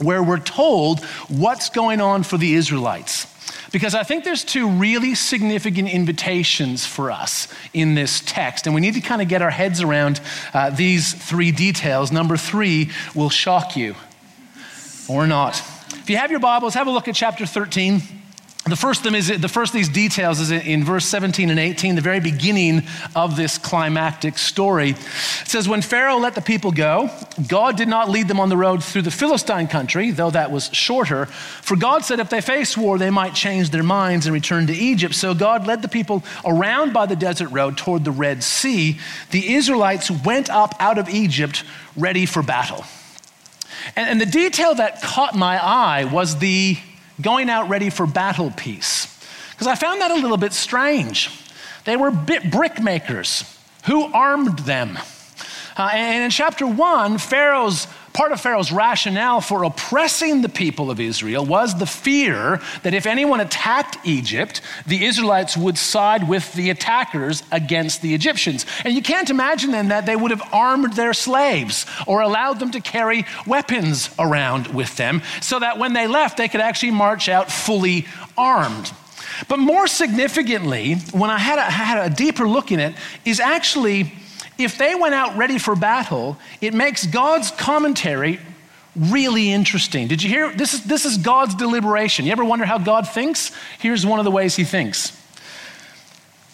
where 0.02 0.22
we're 0.22 0.38
told 0.38 1.02
what's 1.28 1.70
going 1.70 2.02
on 2.02 2.22
for 2.22 2.36
the 2.36 2.52
Israelites. 2.52 3.26
Because 3.70 3.94
I 3.94 4.02
think 4.02 4.24
there's 4.24 4.44
two 4.44 4.68
really 4.68 5.14
significant 5.14 5.88
invitations 5.90 6.86
for 6.86 7.10
us 7.10 7.48
in 7.74 7.94
this 7.94 8.22
text, 8.24 8.66
and 8.66 8.74
we 8.74 8.80
need 8.80 8.94
to 8.94 9.00
kind 9.00 9.20
of 9.20 9.28
get 9.28 9.42
our 9.42 9.50
heads 9.50 9.82
around 9.82 10.20
uh, 10.54 10.70
these 10.70 11.12
three 11.12 11.52
details. 11.52 12.10
Number 12.10 12.36
three 12.36 12.90
will 13.14 13.30
shock 13.30 13.76
you, 13.76 13.94
or 15.08 15.26
not. 15.26 15.62
If 15.90 16.08
you 16.08 16.16
have 16.16 16.30
your 16.30 16.40
Bibles, 16.40 16.74
have 16.74 16.86
a 16.86 16.90
look 16.90 17.08
at 17.08 17.14
chapter 17.14 17.44
13. 17.44 18.17
The 18.68 18.76
first, 18.76 19.02
them 19.02 19.14
is, 19.14 19.28
the 19.28 19.48
first 19.48 19.70
of 19.70 19.76
these 19.76 19.88
details 19.88 20.40
is 20.40 20.50
in 20.50 20.84
verse 20.84 21.04
17 21.06 21.50
and 21.50 21.58
18, 21.58 21.94
the 21.94 22.00
very 22.00 22.20
beginning 22.20 22.82
of 23.16 23.36
this 23.36 23.58
climactic 23.58 24.38
story. 24.38 24.90
It 24.90 24.96
says, 25.48 25.68
When 25.68 25.82
Pharaoh 25.82 26.18
let 26.18 26.34
the 26.34 26.40
people 26.40 26.72
go, 26.72 27.10
God 27.46 27.76
did 27.76 27.88
not 27.88 28.08
lead 28.10 28.28
them 28.28 28.40
on 28.40 28.48
the 28.48 28.56
road 28.56 28.82
through 28.84 29.02
the 29.02 29.10
Philistine 29.10 29.68
country, 29.68 30.10
though 30.10 30.30
that 30.30 30.50
was 30.50 30.70
shorter. 30.72 31.26
For 31.26 31.76
God 31.76 32.04
said 32.04 32.20
if 32.20 32.30
they 32.30 32.40
faced 32.40 32.76
war, 32.76 32.98
they 32.98 33.10
might 33.10 33.34
change 33.34 33.70
their 33.70 33.82
minds 33.82 34.26
and 34.26 34.34
return 34.34 34.66
to 34.66 34.74
Egypt. 34.74 35.14
So 35.14 35.34
God 35.34 35.66
led 35.66 35.82
the 35.82 35.88
people 35.88 36.22
around 36.44 36.92
by 36.92 37.06
the 37.06 37.16
desert 37.16 37.48
road 37.48 37.76
toward 37.76 38.04
the 38.04 38.10
Red 38.10 38.42
Sea. 38.42 38.98
The 39.30 39.54
Israelites 39.54 40.10
went 40.10 40.50
up 40.50 40.74
out 40.78 40.98
of 40.98 41.08
Egypt 41.08 41.64
ready 41.96 42.26
for 42.26 42.42
battle. 42.42 42.84
And, 43.96 44.08
and 44.08 44.20
the 44.20 44.26
detail 44.26 44.74
that 44.74 45.02
caught 45.02 45.34
my 45.34 45.62
eye 45.62 46.04
was 46.04 46.38
the 46.38 46.78
going 47.20 47.50
out 47.50 47.68
ready 47.68 47.90
for 47.90 48.06
battle 48.06 48.50
piece. 48.50 49.06
Because 49.50 49.66
I 49.66 49.74
found 49.74 50.00
that 50.00 50.10
a 50.10 50.14
little 50.14 50.36
bit 50.36 50.52
strange. 50.52 51.30
They 51.84 51.96
were 51.96 52.10
brick 52.10 52.80
makers. 52.80 53.44
Who 53.86 54.04
armed 54.12 54.60
them? 54.60 54.98
Uh, 55.76 55.90
and 55.92 56.24
in 56.24 56.30
chapter 56.30 56.66
one, 56.66 57.18
Pharaoh's 57.18 57.86
part 58.18 58.32
of 58.32 58.40
Pharaoh's 58.40 58.72
rationale 58.72 59.40
for 59.40 59.62
oppressing 59.62 60.42
the 60.42 60.48
people 60.48 60.90
of 60.90 60.98
Israel 60.98 61.46
was 61.46 61.78
the 61.78 61.86
fear 61.86 62.60
that 62.82 62.92
if 62.92 63.06
anyone 63.06 63.38
attacked 63.38 63.96
Egypt, 64.04 64.60
the 64.88 65.04
Israelites 65.04 65.56
would 65.56 65.78
side 65.78 66.28
with 66.28 66.52
the 66.54 66.68
attackers 66.70 67.44
against 67.52 68.02
the 68.02 68.12
Egyptians. 68.14 68.66
And 68.84 68.92
you 68.92 69.02
can't 69.02 69.30
imagine 69.30 69.70
then 69.70 69.90
that 69.90 70.04
they 70.04 70.16
would 70.16 70.32
have 70.32 70.42
armed 70.52 70.94
their 70.94 71.14
slaves 71.14 71.86
or 72.08 72.20
allowed 72.20 72.58
them 72.58 72.72
to 72.72 72.80
carry 72.80 73.24
weapons 73.46 74.10
around 74.18 74.66
with 74.66 74.96
them 74.96 75.22
so 75.40 75.60
that 75.60 75.78
when 75.78 75.92
they 75.92 76.08
left, 76.08 76.38
they 76.38 76.48
could 76.48 76.60
actually 76.60 76.90
march 76.90 77.28
out 77.28 77.52
fully 77.52 78.04
armed. 78.36 78.90
But 79.46 79.60
more 79.60 79.86
significantly, 79.86 80.96
when 81.12 81.30
I 81.30 81.38
had 81.38 81.60
a, 81.60 81.70
had 81.70 82.10
a 82.10 82.12
deeper 82.12 82.48
look 82.48 82.72
in 82.72 82.80
it, 82.80 82.96
is 83.24 83.38
actually 83.38 84.12
if 84.58 84.76
they 84.76 84.94
went 84.94 85.14
out 85.14 85.36
ready 85.36 85.56
for 85.56 85.76
battle, 85.76 86.36
it 86.60 86.74
makes 86.74 87.06
God's 87.06 87.50
commentary 87.52 88.40
really 88.96 89.52
interesting. 89.52 90.08
Did 90.08 90.22
you 90.22 90.28
hear? 90.28 90.52
This 90.52 90.74
is, 90.74 90.84
this 90.84 91.04
is 91.04 91.16
God's 91.16 91.54
deliberation. 91.54 92.26
You 92.26 92.32
ever 92.32 92.44
wonder 92.44 92.64
how 92.64 92.78
God 92.78 93.08
thinks? 93.08 93.52
Here's 93.78 94.04
one 94.04 94.18
of 94.18 94.24
the 94.24 94.30
ways 94.30 94.56
he 94.56 94.64
thinks. 94.64 95.16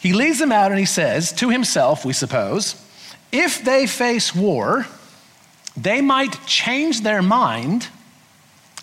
He 0.00 0.12
leads 0.12 0.38
them 0.38 0.52
out 0.52 0.70
and 0.70 0.78
he 0.78 0.84
says 0.84 1.32
to 1.34 1.49
himself, 1.49 2.04
we 2.04 2.12
suppose, 2.12 2.80
if 3.32 3.64
they 3.64 3.87
face 3.87 4.34
war, 4.34 4.87
they 5.76 6.02
might 6.02 6.44
change 6.46 7.00
their 7.00 7.23
mind 7.23 7.88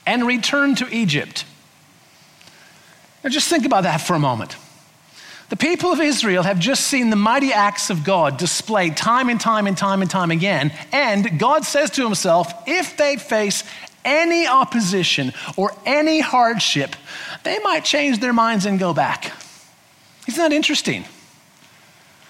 and 0.07 0.25
return 0.25 0.73
to 0.75 0.87
Egypt. 0.93 1.45
Now, 3.23 3.29
just 3.29 3.47
think 3.47 3.67
about 3.67 3.83
that 3.83 3.97
for 3.97 4.15
a 4.15 4.19
moment. 4.19 4.57
The 5.51 5.57
people 5.57 5.91
of 5.91 5.99
Israel 5.99 6.43
have 6.43 6.59
just 6.59 6.87
seen 6.87 7.09
the 7.09 7.17
mighty 7.17 7.51
acts 7.51 7.89
of 7.89 8.05
God 8.05 8.37
displayed 8.37 8.95
time 8.95 9.27
and 9.27 9.37
time 9.37 9.67
and 9.67 9.77
time 9.77 10.01
and 10.01 10.09
time 10.09 10.31
again. 10.31 10.71
And 10.93 11.37
God 11.37 11.65
says 11.65 11.89
to 11.91 12.05
himself, 12.05 12.53
if 12.67 12.95
they 12.95 13.17
face 13.17 13.65
any 14.05 14.47
opposition 14.47 15.33
or 15.57 15.73
any 15.85 16.21
hardship, 16.21 16.95
they 17.43 17.59
might 17.59 17.83
change 17.83 18.19
their 18.19 18.31
minds 18.31 18.65
and 18.65 18.79
go 18.79 18.93
back. 18.93 19.33
Isn't 20.25 20.41
that 20.41 20.55
interesting? 20.55 21.03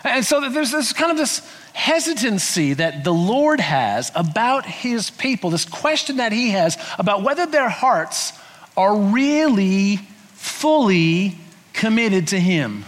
And 0.03 0.25
so 0.25 0.49
there's 0.49 0.71
this 0.71 0.91
kind 0.91 1.11
of 1.11 1.17
this 1.17 1.47
hesitancy 1.73 2.73
that 2.73 3.03
the 3.03 3.13
Lord 3.13 3.59
has 3.59 4.11
about 4.15 4.65
his 4.65 5.11
people, 5.11 5.51
this 5.51 5.65
question 5.65 6.17
that 6.17 6.31
he 6.31 6.49
has 6.49 6.75
about 6.97 7.21
whether 7.21 7.45
their 7.45 7.69
hearts 7.69 8.33
are 8.75 8.97
really 8.97 9.97
fully 10.33 11.37
committed 11.73 12.29
to 12.29 12.39
him. 12.39 12.83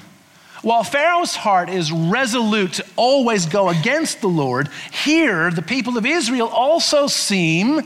While 0.64 0.86
Pharaoh's 0.86 1.36
heart 1.36 1.70
is 1.70 1.92
resolute 1.92 2.74
to 2.76 2.86
always 2.96 3.48
go 3.48 3.68
against 3.68 4.22
the 4.22 4.30
Lord, 4.30 4.70
here 4.92 5.52
the 5.52 5.62
people 5.62 5.98
of 5.98 6.06
Israel 6.06 6.48
also 6.48 7.08
seem 7.08 7.82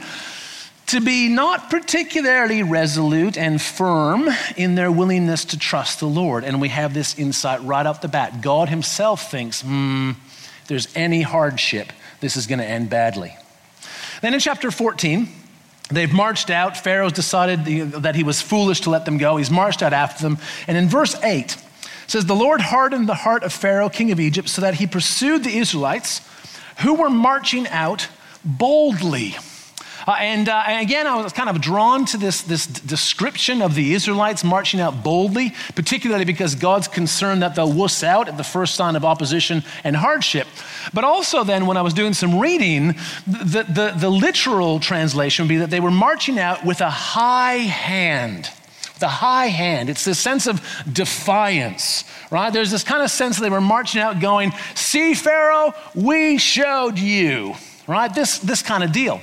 to 0.85 1.01
be 1.01 1.27
not 1.27 1.71
particularly 1.71 2.61
resolute 2.61 3.35
and 3.35 3.59
firm 3.59 4.29
in 4.55 4.75
their 4.75 4.91
willingness 4.91 5.43
to 5.45 5.57
trust 5.57 5.99
the 5.99 6.05
Lord. 6.05 6.43
And 6.43 6.61
we 6.61 6.69
have 6.69 6.93
this 6.93 7.17
insight 7.17 7.63
right 7.63 7.85
off 7.85 8.01
the 8.01 8.07
bat. 8.07 8.41
God 8.41 8.69
Himself 8.69 9.31
thinks, 9.31 9.63
hmm, 9.63 10.11
if 10.11 10.67
there's 10.67 10.87
any 10.95 11.23
hardship, 11.23 11.91
this 12.19 12.37
is 12.37 12.45
going 12.45 12.59
to 12.59 12.65
end 12.65 12.91
badly. 12.91 13.35
Then 14.21 14.35
in 14.35 14.39
chapter 14.39 14.69
14, 14.69 15.27
They've 15.89 16.11
marched 16.11 16.49
out. 16.49 16.75
Pharaoh's 16.75 17.13
decided 17.13 17.63
that 17.93 18.13
he 18.13 18.23
was 18.23 18.41
foolish 18.41 18.81
to 18.81 18.89
let 18.89 19.05
them 19.05 19.17
go. 19.17 19.37
He's 19.37 19.49
marched 19.49 19.81
out 19.81 19.93
after 19.93 20.21
them. 20.21 20.37
And 20.67 20.75
in 20.75 20.89
verse 20.89 21.15
8, 21.23 21.55
says, 22.07 22.25
The 22.25 22.35
Lord 22.35 22.61
hardened 22.61 23.07
the 23.07 23.15
heart 23.15 23.43
of 23.43 23.53
Pharaoh, 23.53 23.89
king 23.89 24.11
of 24.11 24.19
Egypt, 24.19 24.49
so 24.49 24.61
that 24.61 24.75
he 24.75 24.87
pursued 24.87 25.43
the 25.43 25.57
Israelites 25.57 26.21
who 26.79 26.95
were 26.95 27.09
marching 27.09 27.67
out 27.67 28.07
boldly. 28.43 29.35
Uh, 30.07 30.15
and, 30.19 30.47
uh, 30.47 30.63
and, 30.65 30.81
again, 30.81 31.05
I 31.05 31.21
was 31.21 31.33
kind 31.33 31.49
of 31.49 31.59
drawn 31.59 32.05
to 32.05 32.17
this, 32.17 32.41
this 32.41 32.65
description 32.65 33.61
of 33.61 33.75
the 33.75 33.93
Israelites 33.93 34.41
marching 34.41 34.79
out 34.79 35.03
boldly, 35.03 35.53
particularly 35.75 36.23
because 36.23 36.55
God's 36.55 36.87
concerned 36.87 37.41
that 37.41 37.55
they'll 37.55 37.73
wuss 37.73 38.03
out 38.03 38.29
at 38.29 38.37
the 38.37 38.43
first 38.43 38.75
sign 38.75 38.95
of 38.95 39.03
opposition 39.03 39.63
and 39.83 39.97
hardship. 39.97 40.47
But 40.93 41.03
also, 41.03 41.43
then, 41.43 41.65
when 41.65 41.75
I 41.75 41.81
was 41.81 41.93
doing 41.93 42.13
some 42.13 42.39
reading, 42.39 42.95
the, 43.27 43.65
the, 43.67 43.93
the 43.97 44.09
literal 44.09 44.79
translation 44.79 45.43
would 45.43 45.49
be 45.49 45.57
that 45.57 45.71
they 45.71 45.81
were 45.81 45.91
marching 45.91 46.39
out 46.39 46.63
with 46.63 46.79
a 46.79 46.89
high 46.89 47.57
hand 47.57 48.49
the 48.97 49.07
high 49.07 49.47
hand. 49.47 49.89
It's 49.89 50.05
this 50.05 50.19
sense 50.19 50.47
of 50.47 50.61
defiance, 50.91 52.03
right? 52.31 52.51
There's 52.51 52.71
this 52.71 52.83
kind 52.83 53.01
of 53.01 53.09
sense 53.09 53.37
they 53.37 53.49
were 53.49 53.61
marching 53.61 54.01
out 54.01 54.19
going, 54.19 54.51
See, 54.75 55.13
Pharaoh, 55.13 55.73
we 55.95 56.37
showed 56.37 56.97
you, 56.97 57.55
right? 57.87 58.13
This, 58.13 58.39
this 58.39 58.61
kind 58.61 58.83
of 58.83 58.91
deal. 58.91 59.21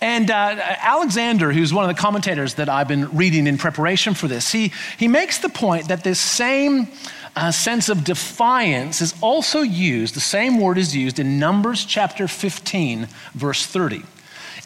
And 0.00 0.30
uh, 0.30 0.56
Alexander, 0.80 1.52
who's 1.52 1.74
one 1.74 1.88
of 1.88 1.94
the 1.94 2.00
commentators 2.00 2.54
that 2.54 2.68
I've 2.68 2.86
been 2.86 3.16
reading 3.16 3.46
in 3.46 3.58
preparation 3.58 4.14
for 4.14 4.28
this, 4.28 4.52
he, 4.52 4.72
he 4.96 5.08
makes 5.08 5.38
the 5.38 5.48
point 5.48 5.88
that 5.88 6.04
this 6.04 6.20
same 6.20 6.88
uh, 7.34 7.50
sense 7.50 7.88
of 7.88 8.04
defiance 8.04 9.00
is 9.00 9.14
also 9.20 9.60
used, 9.60 10.14
the 10.14 10.20
same 10.20 10.60
word 10.60 10.78
is 10.78 10.94
used 10.94 11.18
in 11.18 11.38
Numbers 11.38 11.84
chapter 11.84 12.28
15, 12.28 13.08
verse 13.34 13.66
30. 13.66 14.04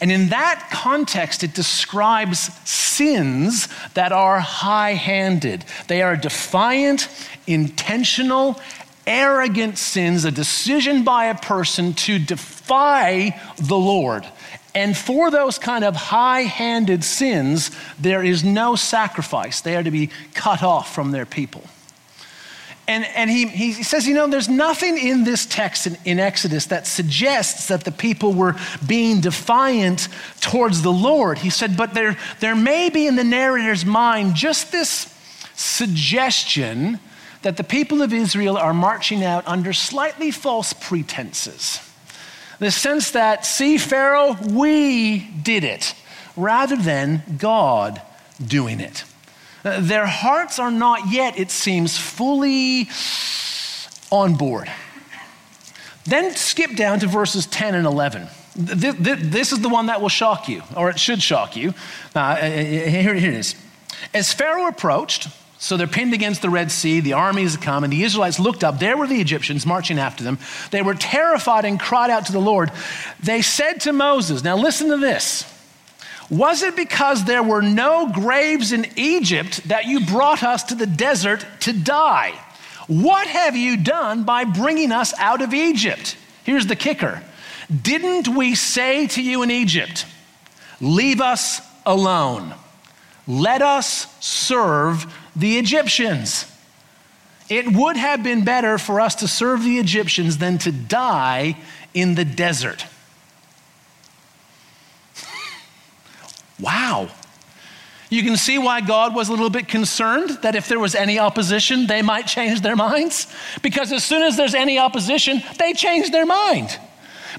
And 0.01 0.11
in 0.11 0.29
that 0.29 0.69
context, 0.71 1.43
it 1.43 1.53
describes 1.53 2.39
sins 2.69 3.67
that 3.93 4.11
are 4.11 4.39
high 4.39 4.93
handed. 4.93 5.65
They 5.87 6.01
are 6.01 6.15
defiant, 6.15 7.07
intentional, 7.47 8.59
arrogant 9.05 9.77
sins, 9.77 10.25
a 10.25 10.31
decision 10.31 11.03
by 11.03 11.25
a 11.25 11.35
person 11.35 11.93
to 11.93 12.19
defy 12.19 13.39
the 13.57 13.77
Lord. 13.77 14.25
And 14.75 14.97
for 14.97 15.29
those 15.29 15.59
kind 15.59 15.83
of 15.83 15.95
high 15.95 16.41
handed 16.41 17.03
sins, 17.03 17.71
there 17.99 18.23
is 18.23 18.43
no 18.43 18.75
sacrifice. 18.75 19.61
They 19.61 19.75
are 19.75 19.83
to 19.83 19.91
be 19.91 20.09
cut 20.33 20.63
off 20.63 20.93
from 20.93 21.11
their 21.11 21.25
people. 21.25 21.63
And, 22.87 23.05
and 23.05 23.29
he, 23.29 23.47
he 23.47 23.71
says, 23.71 24.05
you 24.05 24.13
know, 24.13 24.27
there's 24.27 24.49
nothing 24.49 24.97
in 24.97 25.23
this 25.23 25.45
text 25.45 25.87
in, 25.87 25.97
in, 26.03 26.19
Exodus 26.19 26.65
that 26.65 26.85
suggests 26.85 27.69
that 27.69 27.85
the 27.85 27.93
people 27.93 28.33
were 28.33 28.57
being 28.85 29.21
defiant 29.21 30.09
towards 30.41 30.81
the 30.81 30.91
Lord. 30.91 31.37
He 31.37 31.49
said, 31.49 31.77
but 31.77 31.93
there, 31.93 32.17
there 32.41 32.55
may 32.55 32.89
be 32.89 33.07
in 33.07 33.15
the 33.15 33.23
narrator's 33.23 33.85
mind 33.85 34.35
just 34.35 34.73
this 34.73 35.09
suggestion 35.55 36.99
that 37.43 37.55
the 37.55 37.63
people 37.63 38.01
of 38.01 38.11
Israel 38.11 38.57
are 38.57 38.73
marching 38.73 39.23
out 39.23 39.47
under 39.47 39.71
slightly 39.71 40.31
false 40.31 40.73
pretenses. 40.73 41.79
The 42.59 42.71
sense 42.71 43.11
that, 43.11 43.45
see, 43.45 43.77
Pharaoh, 43.77 44.37
we 44.41 45.19
did 45.19 45.63
it, 45.63 45.95
rather 46.35 46.75
than 46.75 47.23
God 47.37 48.01
doing 48.45 48.79
it. 48.79 49.05
Their 49.63 50.05
hearts 50.05 50.59
are 50.59 50.71
not 50.71 51.11
yet, 51.11 51.39
it 51.39 51.49
seems, 51.49 51.97
fully 51.97 52.89
on 54.11 54.35
board. 54.35 54.69
Then 56.05 56.35
skip 56.35 56.75
down 56.75 56.99
to 56.99 57.07
verses 57.07 57.45
10 57.47 57.75
and 57.75 57.87
11. 57.87 58.27
This 58.55 59.51
is 59.51 59.61
the 59.61 59.69
one 59.69 59.87
that 59.87 60.01
will 60.01 60.09
shock 60.09 60.47
you, 60.47 60.61
or 60.75 60.89
it 60.89 60.99
should 60.99 61.23
shock 61.23 61.55
you. 61.55 61.73
Uh, 62.15 62.19
uh, 62.19 62.21
uh, 62.21 62.49
here, 62.49 63.15
here 63.15 63.15
it 63.15 63.23
is. 63.23 63.55
As 64.13 64.33
Pharaoh 64.33 64.67
approached, 64.67 65.29
so 65.57 65.77
they're 65.77 65.87
pinned 65.87 66.13
against 66.13 66.41
the 66.41 66.49
Red 66.49 66.71
Sea, 66.71 66.99
the 66.99 67.13
armies 67.13 67.55
come, 67.55 67.85
and 67.85 67.93
the 67.93 68.03
Israelites 68.03 68.37
looked 68.37 68.65
up. 68.65 68.79
There 68.79 68.97
were 68.97 69.07
the 69.07 69.21
Egyptians 69.21 69.65
marching 69.65 69.97
after 69.97 70.23
them. 70.23 70.37
They 70.71 70.81
were 70.81 70.93
terrified 70.93 71.63
and 71.63 71.79
cried 71.79 72.09
out 72.09 72.25
to 72.25 72.33
the 72.33 72.41
Lord. 72.41 72.69
They 73.21 73.41
said 73.41 73.79
to 73.81 73.93
Moses, 73.93 74.43
Now 74.43 74.57
listen 74.57 74.89
to 74.89 74.97
this. 74.97 75.49
Was 76.29 76.63
it 76.63 76.75
because 76.75 77.25
there 77.25 77.43
were 77.43 77.61
no 77.61 78.09
graves 78.11 78.71
in 78.71 78.87
Egypt 78.95 79.67
that 79.67 79.85
you 79.85 80.05
brought 80.05 80.43
us 80.43 80.63
to 80.63 80.75
the 80.75 80.87
desert 80.87 81.45
to 81.61 81.73
die? 81.73 82.33
What 82.87 83.27
have 83.27 83.55
you 83.55 83.77
done 83.77 84.23
by 84.23 84.43
bringing 84.43 84.91
us 84.91 85.13
out 85.17 85.41
of 85.41 85.53
Egypt? 85.53 86.17
Here's 86.43 86.67
the 86.67 86.75
kicker 86.75 87.21
Didn't 87.81 88.27
we 88.27 88.55
say 88.55 89.07
to 89.07 89.21
you 89.21 89.43
in 89.43 89.51
Egypt, 89.51 90.05
Leave 90.81 91.21
us 91.21 91.61
alone? 91.85 92.53
Let 93.27 93.61
us 93.61 94.07
serve 94.19 95.13
the 95.35 95.57
Egyptians. 95.57 96.49
It 97.49 97.71
would 97.71 97.97
have 97.97 98.23
been 98.23 98.43
better 98.43 98.77
for 98.77 98.99
us 98.99 99.15
to 99.15 99.27
serve 99.27 99.63
the 99.63 99.79
Egyptians 99.79 100.37
than 100.37 100.57
to 100.59 100.71
die 100.71 101.57
in 101.93 102.15
the 102.15 102.25
desert. 102.25 102.85
Wow. 106.59 107.09
You 108.09 108.21
can 108.21 108.37
see 108.37 108.59
why 108.59 108.81
God 108.81 109.15
was 109.15 109.29
a 109.29 109.31
little 109.31 109.49
bit 109.49 109.67
concerned 109.67 110.37
that 110.43 110.53
if 110.53 110.67
there 110.67 110.79
was 110.79 110.93
any 110.93 111.17
opposition, 111.17 111.87
they 111.87 112.03
might 112.03 112.27
change 112.27 112.61
their 112.61 112.75
minds. 112.75 113.25
Because 113.63 113.91
as 113.91 114.03
soon 114.03 114.21
as 114.21 114.37
there's 114.37 114.53
any 114.53 114.77
opposition, 114.77 115.41
they 115.57 115.73
change 115.73 116.11
their 116.11 116.25
mind. 116.25 116.77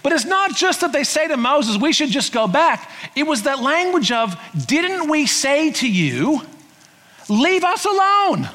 But 0.02 0.12
it's 0.12 0.24
not 0.24 0.56
just 0.56 0.80
that 0.80 0.92
they 0.92 1.04
say 1.04 1.28
to 1.28 1.36
Moses, 1.36 1.76
we 1.76 1.92
should 1.92 2.10
just 2.10 2.32
go 2.32 2.48
back. 2.48 2.90
It 3.14 3.22
was 3.22 3.44
that 3.44 3.60
language 3.60 4.10
of, 4.10 4.36
didn't 4.66 5.08
we 5.08 5.26
say 5.26 5.70
to 5.70 5.88
you, 5.88 6.42
leave 7.28 7.62
us 7.62 7.84
alone? 7.84 8.48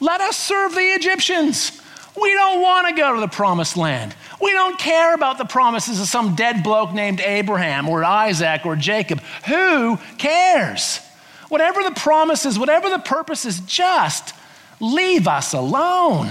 Let 0.00 0.20
us 0.20 0.36
serve 0.36 0.74
the 0.74 0.80
Egyptians. 0.80 1.80
We 2.20 2.32
don't 2.32 2.60
want 2.60 2.88
to 2.88 2.94
go 2.94 3.14
to 3.14 3.20
the 3.20 3.28
promised 3.28 3.76
land. 3.76 4.16
We 4.40 4.52
don't 4.52 4.78
care 4.78 5.14
about 5.14 5.38
the 5.38 5.44
promises 5.44 6.00
of 6.00 6.06
some 6.06 6.34
dead 6.34 6.62
bloke 6.62 6.92
named 6.92 7.20
Abraham 7.20 7.88
or 7.88 8.04
Isaac 8.04 8.66
or 8.66 8.76
Jacob. 8.76 9.20
Who 9.46 9.98
cares? 10.18 11.00
Whatever 11.48 11.82
the 11.82 11.92
promises, 11.92 12.58
whatever 12.58 12.90
the 12.90 12.98
purposes, 12.98 13.60
just 13.60 14.34
leave 14.80 15.26
us 15.26 15.52
alone. 15.52 16.30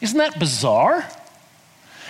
Isn't 0.00 0.18
that 0.18 0.38
bizarre? 0.38 1.08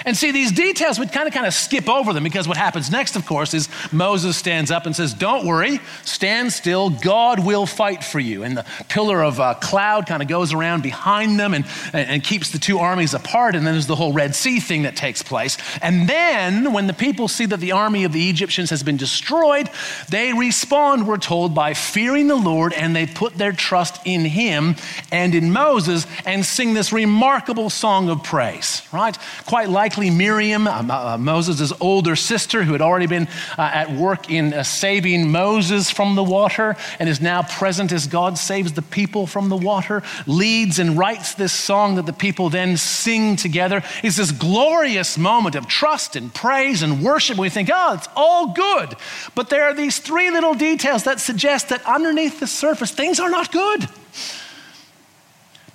And 0.04 0.16
see, 0.16 0.32
these 0.32 0.52
details, 0.52 0.98
we 0.98 1.06
kind 1.06 1.28
of 1.28 1.34
kind 1.34 1.46
of 1.46 1.54
skip 1.54 1.88
over 1.88 2.12
them 2.12 2.24
because 2.24 2.48
what 2.48 2.56
happens 2.56 2.90
next, 2.90 3.16
of 3.16 3.26
course, 3.26 3.54
is 3.54 3.68
Moses 3.92 4.36
stands 4.36 4.70
up 4.70 4.86
and 4.86 4.94
says, 4.94 5.14
Don't 5.14 5.46
worry, 5.46 5.80
stand 6.04 6.52
still, 6.52 6.90
God 6.90 7.44
will 7.44 7.66
fight 7.66 8.04
for 8.04 8.20
you. 8.20 8.42
And 8.42 8.56
the 8.56 8.66
pillar 8.88 9.22
of 9.22 9.40
uh, 9.40 9.54
cloud 9.54 10.06
kind 10.06 10.22
of 10.22 10.28
goes 10.28 10.52
around 10.52 10.82
behind 10.82 11.38
them 11.38 11.54
and, 11.54 11.64
and, 11.92 12.08
and 12.08 12.24
keeps 12.24 12.50
the 12.50 12.58
two 12.58 12.78
armies 12.78 13.14
apart. 13.14 13.54
And 13.54 13.66
then 13.66 13.74
there's 13.74 13.86
the 13.86 13.96
whole 13.96 14.12
Red 14.12 14.34
Sea 14.34 14.60
thing 14.60 14.82
that 14.82 14.96
takes 14.96 15.22
place. 15.22 15.56
And 15.80 16.08
then, 16.08 16.72
when 16.72 16.86
the 16.86 16.94
people 16.94 17.28
see 17.28 17.46
that 17.46 17.60
the 17.60 17.72
army 17.72 18.04
of 18.04 18.12
the 18.12 18.28
Egyptians 18.28 18.70
has 18.70 18.82
been 18.82 18.96
destroyed, 18.96 19.68
they 20.08 20.32
respond, 20.32 21.06
we're 21.06 21.18
told, 21.18 21.54
by 21.54 21.74
fearing 21.74 22.28
the 22.28 22.36
Lord 22.36 22.72
and 22.72 22.94
they 22.94 23.06
put 23.06 23.36
their 23.36 23.52
trust 23.52 24.00
in 24.04 24.24
Him 24.24 24.76
and 25.10 25.34
in 25.34 25.52
Moses 25.52 26.06
and 26.26 26.44
sing 26.44 26.74
this 26.74 26.92
remarkable 26.92 27.70
song 27.70 28.08
of 28.08 28.22
praise, 28.22 28.82
right? 28.92 29.16
Quite 29.46 29.68
like 29.68 29.91
likely 29.92 30.08
Miriam, 30.08 30.66
uh, 30.66 30.82
uh, 30.88 31.18
Moses' 31.20 31.70
older 31.78 32.16
sister, 32.16 32.62
who 32.62 32.72
had 32.72 32.80
already 32.80 33.06
been 33.06 33.28
uh, 33.58 33.70
at 33.74 33.92
work 33.92 34.30
in 34.30 34.54
uh, 34.54 34.62
saving 34.62 35.30
Moses 35.30 35.90
from 35.90 36.14
the 36.14 36.22
water 36.22 36.76
and 36.98 37.10
is 37.10 37.20
now 37.20 37.42
present 37.42 37.92
as 37.92 38.06
God 38.06 38.38
saves 38.38 38.72
the 38.72 38.80
people 38.80 39.26
from 39.26 39.50
the 39.50 39.56
water, 39.56 40.02
leads 40.26 40.78
and 40.78 40.96
writes 40.96 41.34
this 41.34 41.52
song 41.52 41.96
that 41.96 42.06
the 42.06 42.14
people 42.14 42.48
then 42.48 42.78
sing 42.78 43.36
together. 43.36 43.82
It's 44.02 44.16
this 44.16 44.32
glorious 44.32 45.18
moment 45.18 45.56
of 45.56 45.66
trust 45.68 46.16
and 46.16 46.32
praise 46.32 46.82
and 46.82 47.02
worship. 47.02 47.36
We 47.36 47.50
think, 47.50 47.68
oh, 47.70 47.92
it's 47.92 48.08
all 48.16 48.54
good. 48.54 48.96
But 49.34 49.50
there 49.50 49.64
are 49.64 49.74
these 49.74 49.98
three 49.98 50.30
little 50.30 50.54
details 50.54 51.04
that 51.04 51.20
suggest 51.20 51.68
that 51.68 51.84
underneath 51.84 52.40
the 52.40 52.46
surface, 52.46 52.92
things 52.92 53.20
are 53.20 53.28
not 53.28 53.52
good. 53.52 53.86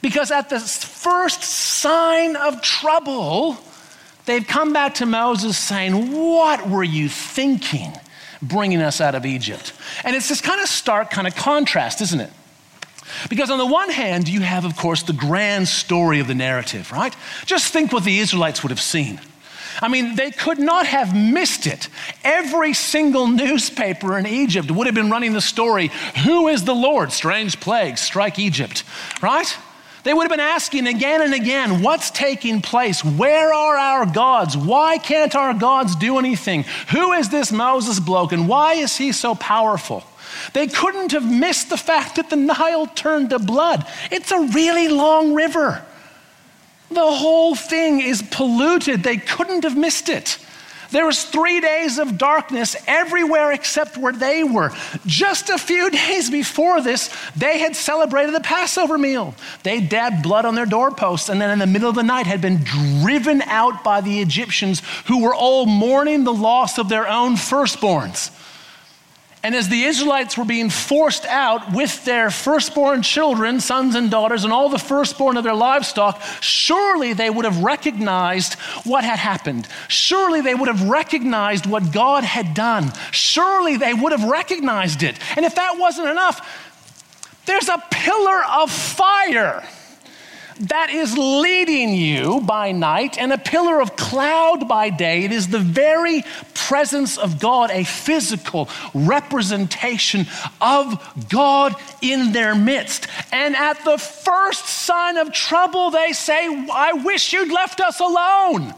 Because 0.02 0.32
at 0.32 0.50
the 0.50 0.60
first 0.60 1.44
sign 1.44 2.36
of 2.36 2.64
trouble, 2.64 3.58
They've 4.28 4.46
come 4.46 4.74
back 4.74 4.96
to 4.96 5.06
Moses 5.06 5.58
saying, 5.58 6.12
What 6.12 6.70
were 6.70 6.84
you 6.84 7.08
thinking 7.08 7.94
bringing 8.42 8.82
us 8.82 9.00
out 9.00 9.16
of 9.16 9.26
Egypt? 9.26 9.72
And 10.04 10.16
it's 10.18 10.28
this 10.28 10.42
kind 10.42 10.62
of 10.62 10.68
stark 10.68 11.10
kind 11.10 11.28
of 11.28 11.36
contrast, 11.36 12.02
isn't 12.02 12.20
it? 12.20 12.30
Because 13.30 13.50
on 13.50 13.58
the 13.58 13.66
one 13.66 13.90
hand, 13.90 14.28
you 14.28 14.42
have, 14.42 14.66
of 14.66 14.76
course, 14.76 15.04
the 15.04 15.14
grand 15.14 15.70
story 15.70 16.20
of 16.20 16.28
the 16.28 16.36
narrative, 16.36 16.92
right? 16.92 17.16
Just 17.46 17.72
think 17.72 17.94
what 17.94 18.04
the 18.04 18.20
Israelites 18.20 18.64
would 18.64 18.70
have 18.70 18.82
seen. 18.82 19.22
I 19.82 19.88
mean, 19.88 20.16
they 20.16 20.32
could 20.32 20.60
not 20.60 20.88
have 20.88 21.16
missed 21.16 21.66
it. 21.66 21.88
Every 22.26 22.74
single 22.74 23.28
newspaper 23.44 24.18
in 24.18 24.28
Egypt 24.28 24.70
would 24.70 24.88
have 24.88 24.96
been 24.96 25.10
running 25.10 25.32
the 25.32 25.42
story 25.42 25.90
Who 26.26 26.50
is 26.50 26.66
the 26.66 26.76
Lord? 26.76 27.14
Strange 27.14 27.62
plague, 27.62 27.98
strike 27.98 28.40
Egypt, 28.40 28.84
right? 29.22 29.58
They 30.08 30.14
would 30.14 30.24
have 30.24 30.32
been 30.32 30.40
asking 30.40 30.88
again 30.88 31.22
and 31.22 31.34
again, 31.34 31.82
what's 31.82 32.12
taking 32.12 32.62
place? 32.62 33.04
Where 33.04 33.54
are 33.54 33.76
our 33.76 34.06
gods? 34.06 34.56
Why 34.56 35.00
can't 35.00 35.36
our 35.36 35.54
gods 35.54 35.98
do 35.98 36.18
anything? 36.18 36.64
Who 36.92 37.12
is 37.12 37.28
this 37.28 37.52
Moses 37.52 38.00
bloke 38.00 38.32
and 38.32 38.48
why 38.48 38.76
is 38.76 38.96
he 38.96 39.12
so 39.12 39.36
powerful? 39.36 40.06
They 40.54 40.68
couldn't 40.68 41.12
have 41.12 41.30
missed 41.30 41.70
the 41.70 41.76
fact 41.76 42.16
that 42.16 42.30
the 42.30 42.38
Nile 42.38 42.88
turned 42.88 43.32
to 43.32 43.40
blood. 43.40 43.86
It's 44.10 44.32
a 44.32 44.40
really 44.40 44.88
long 44.88 45.34
river. 45.34 45.84
The 46.90 47.02
whole 47.02 47.54
thing 47.56 48.00
is 48.00 48.22
polluted. 48.22 49.04
They 49.04 49.18
couldn't 49.18 49.66
have 49.66 49.76
missed 49.76 50.08
it. 50.08 50.38
There 50.92 51.06
was 51.06 51.24
three 51.24 51.60
days 51.60 51.98
of 51.98 52.18
darkness 52.18 52.76
everywhere 52.88 53.52
except 53.52 53.98
where 53.98 54.14
they 54.14 54.44
were. 54.44 54.72
Just 55.06 55.50
a 55.50 55.58
few 55.58 55.90
days 56.08 56.30
before 56.30 56.82
this, 56.82 57.14
they 57.36 57.60
had 57.60 57.76
celebrated 57.76 58.34
the 58.34 58.42
Passover 58.42 58.98
meal. 58.98 59.36
They 59.64 59.80
dabbed 59.80 60.24
blood 60.24 60.46
on 60.46 60.56
their 60.56 60.66
doorposts 60.66 61.30
and 61.30 61.42
then 61.42 61.52
in 61.52 61.60
the 61.60 61.68
middle 61.68 61.90
of 61.90 61.96
the 61.96 62.04
night 62.04 62.28
had 62.28 62.42
been 62.42 62.64
driven 62.64 63.42
out 63.44 63.84
by 63.84 64.02
the 64.02 64.20
Egyptians 64.22 64.82
who 65.06 65.22
were 65.22 65.36
all 65.36 65.66
mourning 65.66 66.24
the 66.24 66.34
loss 66.34 66.78
of 66.78 66.90
their 66.90 67.08
own 67.08 67.36
firstborns. 67.36 68.32
And 69.48 69.56
as 69.56 69.70
the 69.70 69.86
Israelites 69.86 70.38
were 70.38 70.44
being 70.44 70.70
forced 70.70 71.26
out 71.26 71.72
with 71.72 72.04
their 72.04 72.30
firstborn 72.30 73.02
children, 73.02 73.62
sons 73.62 73.96
and 73.96 74.12
daughters, 74.12 74.44
and 74.44 74.52
all 74.52 74.68
the 74.68 74.78
firstborn 74.78 75.38
of 75.38 75.46
their 75.46 75.56
livestock, 75.56 76.22
surely 76.42 77.14
they 77.14 77.30
would 77.30 77.46
have 77.46 77.64
recognized 77.64 78.56
what 78.84 79.06
had 79.06 79.20
happened. 79.20 79.66
Surely 79.88 80.42
they 80.42 80.54
would 80.54 80.68
have 80.68 80.90
recognized 80.90 81.66
what 81.66 81.94
God 81.94 82.26
had 82.26 82.54
done. 82.54 82.92
Surely 83.12 83.78
they 83.78 83.94
would 83.94 84.12
have 84.12 84.26
recognized 84.26 85.02
it. 85.02 85.18
And 85.38 85.46
if 85.46 85.56
that 85.56 85.78
wasn't 85.78 86.10
enough, 86.10 86.46
there's 87.46 87.70
a 87.70 87.82
pillar 87.90 88.44
of 88.44 88.70
fire 88.70 89.66
that 90.60 90.90
is 90.90 91.18
leading 91.18 91.94
you 91.94 92.42
by 92.42 92.72
night 92.72 93.18
and 93.18 93.32
a 93.32 93.38
pillar 93.38 93.82
of 93.82 93.96
cloud 93.96 94.68
by 94.68 94.90
day. 94.90 95.24
It 95.24 95.32
is 95.32 95.48
the 95.48 95.60
very 95.60 96.24
presence 96.54 97.18
of 97.18 97.40
God, 97.40 97.72
a 97.72 97.84
physical 97.84 98.70
representation 98.94 100.28
of 100.60 101.28
God 101.30 101.76
in 102.02 102.32
their 102.32 102.56
midst. 102.56 103.08
And 103.32 103.56
at 103.56 103.84
the 103.86 103.98
first 103.98 104.66
sign 104.66 105.18
of 105.18 105.32
trouble, 105.32 105.92
they 105.92 106.14
say, 106.14 106.68
I 106.72 106.94
wish 106.94 107.34
you'd 107.34 107.52
left 107.52 107.80
us 107.80 108.00
alone. 108.00 108.74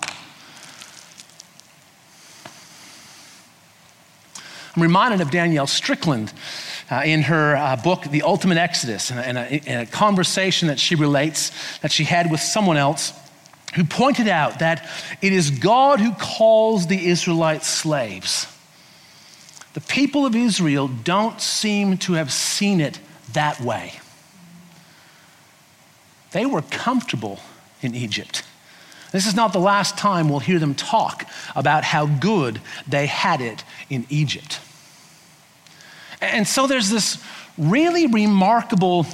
I'm 4.76 4.84
reminded 4.84 5.22
of 5.22 5.32
Danielle 5.32 5.68
Strickland 5.68 6.32
uh, 6.90 7.02
in 7.06 7.24
her 7.24 7.56
uh, 7.56 7.76
book, 7.76 8.04
The 8.04 8.24
Ultimate 8.24 8.58
Exodus, 8.58 9.12
in 9.12 9.38
a, 9.38 9.62
in 9.66 9.80
a 9.80 9.86
conversation 9.86 10.68
that 10.70 10.80
she 10.80 10.96
relates 10.96 11.52
that 11.80 11.92
she 11.92 12.04
had 12.04 12.32
with 12.32 12.40
someone 12.40 12.78
else 12.78 13.14
who 13.76 13.84
pointed 13.84 14.28
out 14.28 14.60
that 14.60 14.88
it 15.22 15.32
is 15.32 15.52
God 15.52 16.00
who 16.00 16.14
calls 16.14 16.88
the 16.88 17.08
Israelites 17.08 17.68
slaves. 17.68 18.48
The 19.74 19.82
people 19.82 20.26
of 20.26 20.36
Israel 20.36 20.88
don't 20.88 21.40
seem 21.40 21.98
to 22.00 22.14
have 22.14 22.34
seen 22.34 22.82
it 22.82 23.00
that 23.34 23.62
way. 23.62 23.94
They 26.32 26.46
were 26.46 26.64
comfortable 26.64 27.40
in 27.82 27.96
Egypt. 27.96 28.44
This 29.12 29.26
is 29.26 29.36
not 29.36 29.54
the 29.54 29.60
last 29.60 29.98
time 29.98 30.30
we'll 30.30 30.40
hear 30.40 30.60
them 30.60 30.76
talk 30.76 31.26
about 31.56 31.84
how 31.84 32.06
good 32.06 32.62
they 32.88 33.08
had 33.08 33.42
it 33.42 33.64
in 33.90 34.06
Egypt. 34.10 34.60
And 36.22 36.48
so 36.48 36.68
there's 36.68 36.90
this 36.90 37.24
really 37.58 38.08
remarkable 38.08 39.06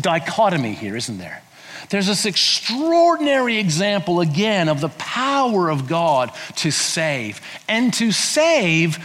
dichotomy 0.00 0.74
here, 0.74 0.96
isn't 0.96 1.18
there? 1.18 1.42
There's 1.88 2.06
this 2.06 2.26
extraordinary 2.26 3.58
example 3.58 4.20
again 4.20 4.68
of 4.68 4.80
the 4.80 4.90
power 4.90 5.70
of 5.70 5.88
God 5.88 6.30
to 6.56 6.70
save, 6.70 7.40
and 7.68 7.92
to 7.94 8.12
save 8.12 8.98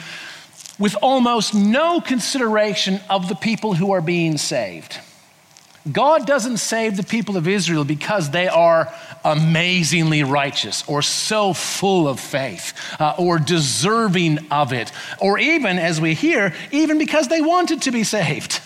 with 0.78 0.96
almost 1.02 1.54
no 1.54 2.02
consideration 2.02 3.00
of 3.10 3.30
the 3.30 3.36
people 3.36 3.74
who 3.74 3.92
are 3.92 4.02
being 4.02 4.38
saved. 4.38 5.00
God 5.92 6.26
doesn't 6.26 6.58
save 6.58 6.98
the 6.98 7.04
people 7.04 7.38
of 7.38 7.48
Israel 7.48 7.84
because 7.84 8.32
they 8.32 8.48
are 8.48 8.92
amazingly 9.24 10.24
righteous 10.24 10.84
or 10.88 11.04
so 11.04 11.54
full 11.54 12.08
of 12.08 12.20
faith 12.20 12.74
uh, 13.00 13.16
or 13.20 13.38
deserving 13.38 14.40
of 14.50 14.74
it, 14.74 14.92
or 15.20 15.38
even, 15.38 15.78
as 15.78 16.02
we 16.02 16.16
hear, 16.16 16.56
even 16.72 16.98
because 16.98 17.28
they 17.28 17.42
wanted 17.42 17.84
to 17.84 17.92
be 17.92 18.04
saved. 18.04 18.62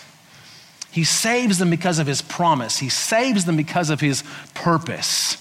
He 0.90 1.04
saves 1.04 1.58
them 1.58 1.70
because 1.70 1.98
of 1.98 2.06
his 2.06 2.22
promise, 2.22 2.78
he 2.78 2.88
saves 2.88 3.44
them 3.44 3.56
because 3.56 3.90
of 3.90 4.00
his 4.00 4.24
purpose. 4.54 5.36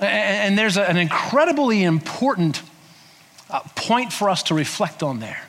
And, 0.00 0.08
and 0.10 0.58
there's 0.58 0.76
a, 0.76 0.88
an 0.88 0.96
incredibly 0.96 1.82
important 1.82 2.62
uh, 3.50 3.60
point 3.74 4.12
for 4.12 4.28
us 4.28 4.42
to 4.44 4.54
reflect 4.54 5.02
on 5.02 5.20
there 5.20 5.40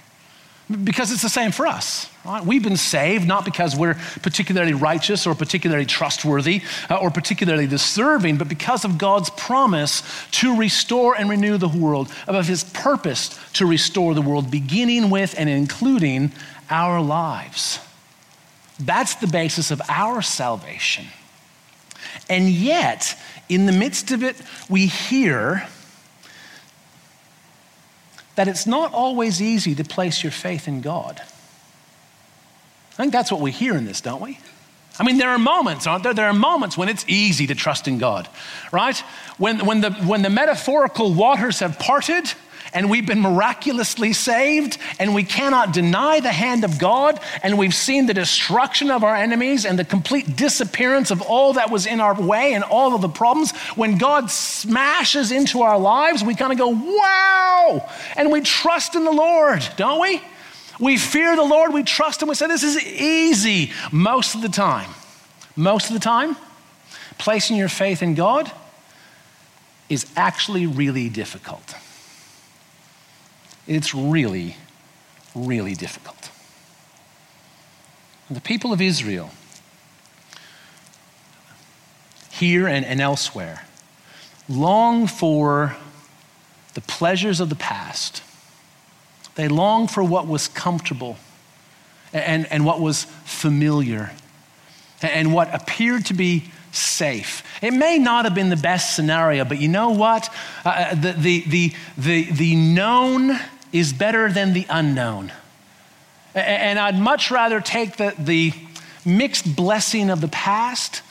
because 0.83 1.11
it's 1.11 1.21
the 1.21 1.29
same 1.29 1.51
for 1.51 1.67
us. 1.67 2.09
Right? 2.25 2.45
We've 2.45 2.63
been 2.63 2.77
saved 2.77 3.25
not 3.25 3.45
because 3.45 3.75
we're 3.77 3.95
particularly 4.21 4.73
righteous 4.73 5.25
or 5.25 5.35
particularly 5.35 5.85
trustworthy 5.85 6.61
uh, 6.89 6.97
or 6.97 7.11
particularly 7.11 7.65
deserving, 7.65 8.37
but 8.37 8.49
because 8.49 8.83
of 8.83 8.97
God's 8.97 9.29
promise 9.31 10.03
to 10.31 10.57
restore 10.57 11.15
and 11.15 11.29
renew 11.29 11.57
the 11.57 11.69
world, 11.69 12.11
of 12.27 12.45
his 12.45 12.65
purpose 12.65 13.39
to 13.53 13.65
restore 13.65 14.13
the 14.13 14.21
world, 14.21 14.51
beginning 14.51 15.09
with 15.09 15.33
and 15.37 15.49
including 15.49 16.33
our 16.69 17.01
lives. 17.01 17.79
That's 18.79 19.15
the 19.15 19.27
basis 19.27 19.71
of 19.71 19.81
our 19.89 20.21
salvation. 20.21 21.05
And 22.29 22.49
yet, 22.49 23.17
in 23.47 23.65
the 23.65 23.71
midst 23.71 24.11
of 24.11 24.23
it, 24.23 24.35
we 24.69 24.87
hear 24.87 25.67
that 28.35 28.47
it's 28.47 28.67
not 28.67 28.93
always 28.93 29.41
easy 29.41 29.73
to 29.75 29.83
place 29.83 30.23
your 30.23 30.31
faith 30.31 30.67
in 30.67 30.81
God. 30.81 31.21
I 32.99 33.01
think 33.01 33.13
that's 33.13 33.31
what 33.31 33.39
we 33.39 33.51
hear 33.51 33.77
in 33.77 33.85
this, 33.85 34.01
don't 34.01 34.21
we? 34.21 34.37
I 34.99 35.05
mean, 35.05 35.17
there 35.17 35.29
are 35.29 35.39
moments, 35.39 35.87
aren't 35.87 36.03
there? 36.03 36.13
There 36.13 36.27
are 36.27 36.33
moments 36.33 36.77
when 36.77 36.89
it's 36.89 37.05
easy 37.07 37.47
to 37.47 37.55
trust 37.55 37.87
in 37.87 37.97
God, 37.97 38.27
right? 38.73 38.97
When, 39.37 39.65
when, 39.65 39.79
the, 39.79 39.91
when 39.91 40.21
the 40.21 40.29
metaphorical 40.29 41.13
waters 41.13 41.59
have 41.59 41.79
parted 41.79 42.29
and 42.73 42.89
we've 42.89 43.07
been 43.07 43.21
miraculously 43.21 44.11
saved 44.11 44.77
and 44.99 45.15
we 45.15 45.23
cannot 45.23 45.71
deny 45.71 46.19
the 46.19 46.33
hand 46.33 46.65
of 46.65 46.77
God 46.77 47.21
and 47.41 47.57
we've 47.57 47.73
seen 47.73 48.05
the 48.05 48.13
destruction 48.13 48.91
of 48.91 49.05
our 49.05 49.15
enemies 49.15 49.65
and 49.65 49.79
the 49.79 49.85
complete 49.85 50.35
disappearance 50.35 51.09
of 51.09 51.21
all 51.21 51.53
that 51.53 51.71
was 51.71 51.85
in 51.85 52.01
our 52.01 52.21
way 52.21 52.53
and 52.53 52.65
all 52.65 52.93
of 52.93 53.01
the 53.01 53.07
problems. 53.07 53.55
When 53.77 53.97
God 53.97 54.29
smashes 54.29 55.31
into 55.31 55.61
our 55.61 55.79
lives, 55.79 56.21
we 56.21 56.35
kind 56.35 56.51
of 56.51 56.57
go, 56.57 56.67
wow! 56.67 57.89
And 58.17 58.29
we 58.29 58.41
trust 58.41 58.95
in 58.95 59.05
the 59.05 59.11
Lord, 59.13 59.65
don't 59.77 60.01
we? 60.01 60.21
We 60.79 60.97
fear 60.97 61.35
the 61.35 61.43
Lord, 61.43 61.73
we 61.73 61.83
trust 61.83 62.21
Him, 62.21 62.29
we 62.29 62.35
say, 62.35 62.47
This 62.47 62.63
is 62.63 62.83
easy 62.83 63.71
most 63.91 64.33
of 64.33 64.41
the 64.41 64.49
time. 64.49 64.91
Most 65.55 65.87
of 65.87 65.93
the 65.93 65.99
time, 65.99 66.37
placing 67.17 67.57
your 67.57 67.67
faith 67.67 68.01
in 68.01 68.15
God 68.15 68.49
is 69.89 70.05
actually 70.15 70.65
really 70.65 71.09
difficult. 71.09 71.75
It's 73.67 73.93
really, 73.93 74.55
really 75.35 75.73
difficult. 75.73 76.31
The 78.29 78.39
people 78.39 78.71
of 78.71 78.79
Israel, 78.79 79.31
here 82.31 82.67
and, 82.67 82.85
and 82.85 83.01
elsewhere, 83.01 83.65
long 84.47 85.07
for 85.07 85.75
the 86.73 86.81
pleasures 86.81 87.39
of 87.39 87.49
the 87.49 87.55
past 87.55 88.23
they 89.39 89.47
longed 89.47 89.89
for 89.89 90.03
what 90.03 90.27
was 90.27 90.49
comfortable 90.49 91.15
and, 92.11 92.45
and 92.51 92.65
what 92.65 92.81
was 92.81 93.05
familiar 93.23 94.11
and 95.01 95.33
what 95.33 95.53
appeared 95.55 96.05
to 96.07 96.13
be 96.13 96.51
safe. 96.73 97.41
It 97.61 97.71
may 97.71 97.99
not 97.99 98.25
have 98.25 98.35
been 98.35 98.49
the 98.49 98.57
best 98.57 98.97
scenario, 98.97 99.45
but 99.45 99.61
you 99.61 99.69
know 99.69 99.91
what? 99.91 100.29
Uh, 100.65 100.69
uh 100.69 100.95
the, 100.95 101.11
the, 101.13 101.43
the, 101.47 101.73
the, 101.97 102.31
the 102.31 102.55
known 102.57 103.39
is 103.71 103.93
better 103.93 104.29
than 104.29 104.51
the 104.51 104.65
unknown. 104.69 105.31
And 106.35 106.77
I'd 106.77 106.99
much 106.99 107.31
rather 107.31 107.61
take 107.61 107.95
the, 107.95 108.13
the 108.19 108.51
mixed 109.05 109.55
blessing 109.55 110.09
of 110.09 110.19
the 110.19 110.27
past 110.27 111.01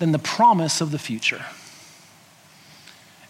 than 0.00 0.10
the 0.10 0.18
promise 0.18 0.80
of 0.80 0.90
the 0.90 0.98
future. 0.98 1.44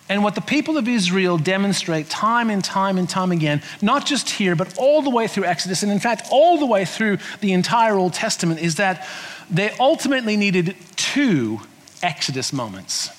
And 0.09 0.23
what 0.23 0.37
the 0.37 0.41
people 0.41 0.79
of 0.79 0.87
Israel 0.87 1.37
demonstrate 1.37 2.09
time 2.09 2.49
and 2.49 2.63
time 2.63 2.97
and 2.97 3.09
time 3.09 3.33
again, 3.33 3.61
not 3.83 4.07
just 4.07 4.31
here, 4.31 4.55
but 4.55 4.79
all 4.79 5.03
the 5.03 5.11
way 5.11 5.27
through 5.27 5.45
Exodus, 5.45 5.83
and 5.83 5.91
in 5.91 5.99
fact, 5.99 6.29
all 6.31 6.59
the 6.59 6.67
way 6.67 6.85
through 6.85 7.19
the 7.41 7.53
entire 7.53 7.95
Old 7.95 8.13
Testament, 8.13 8.61
is 8.61 8.77
that 8.77 9.07
they 9.51 9.71
ultimately 9.81 10.37
needed 10.37 10.77
two 10.95 11.61
Exodus 12.03 12.53
moments. 12.53 13.11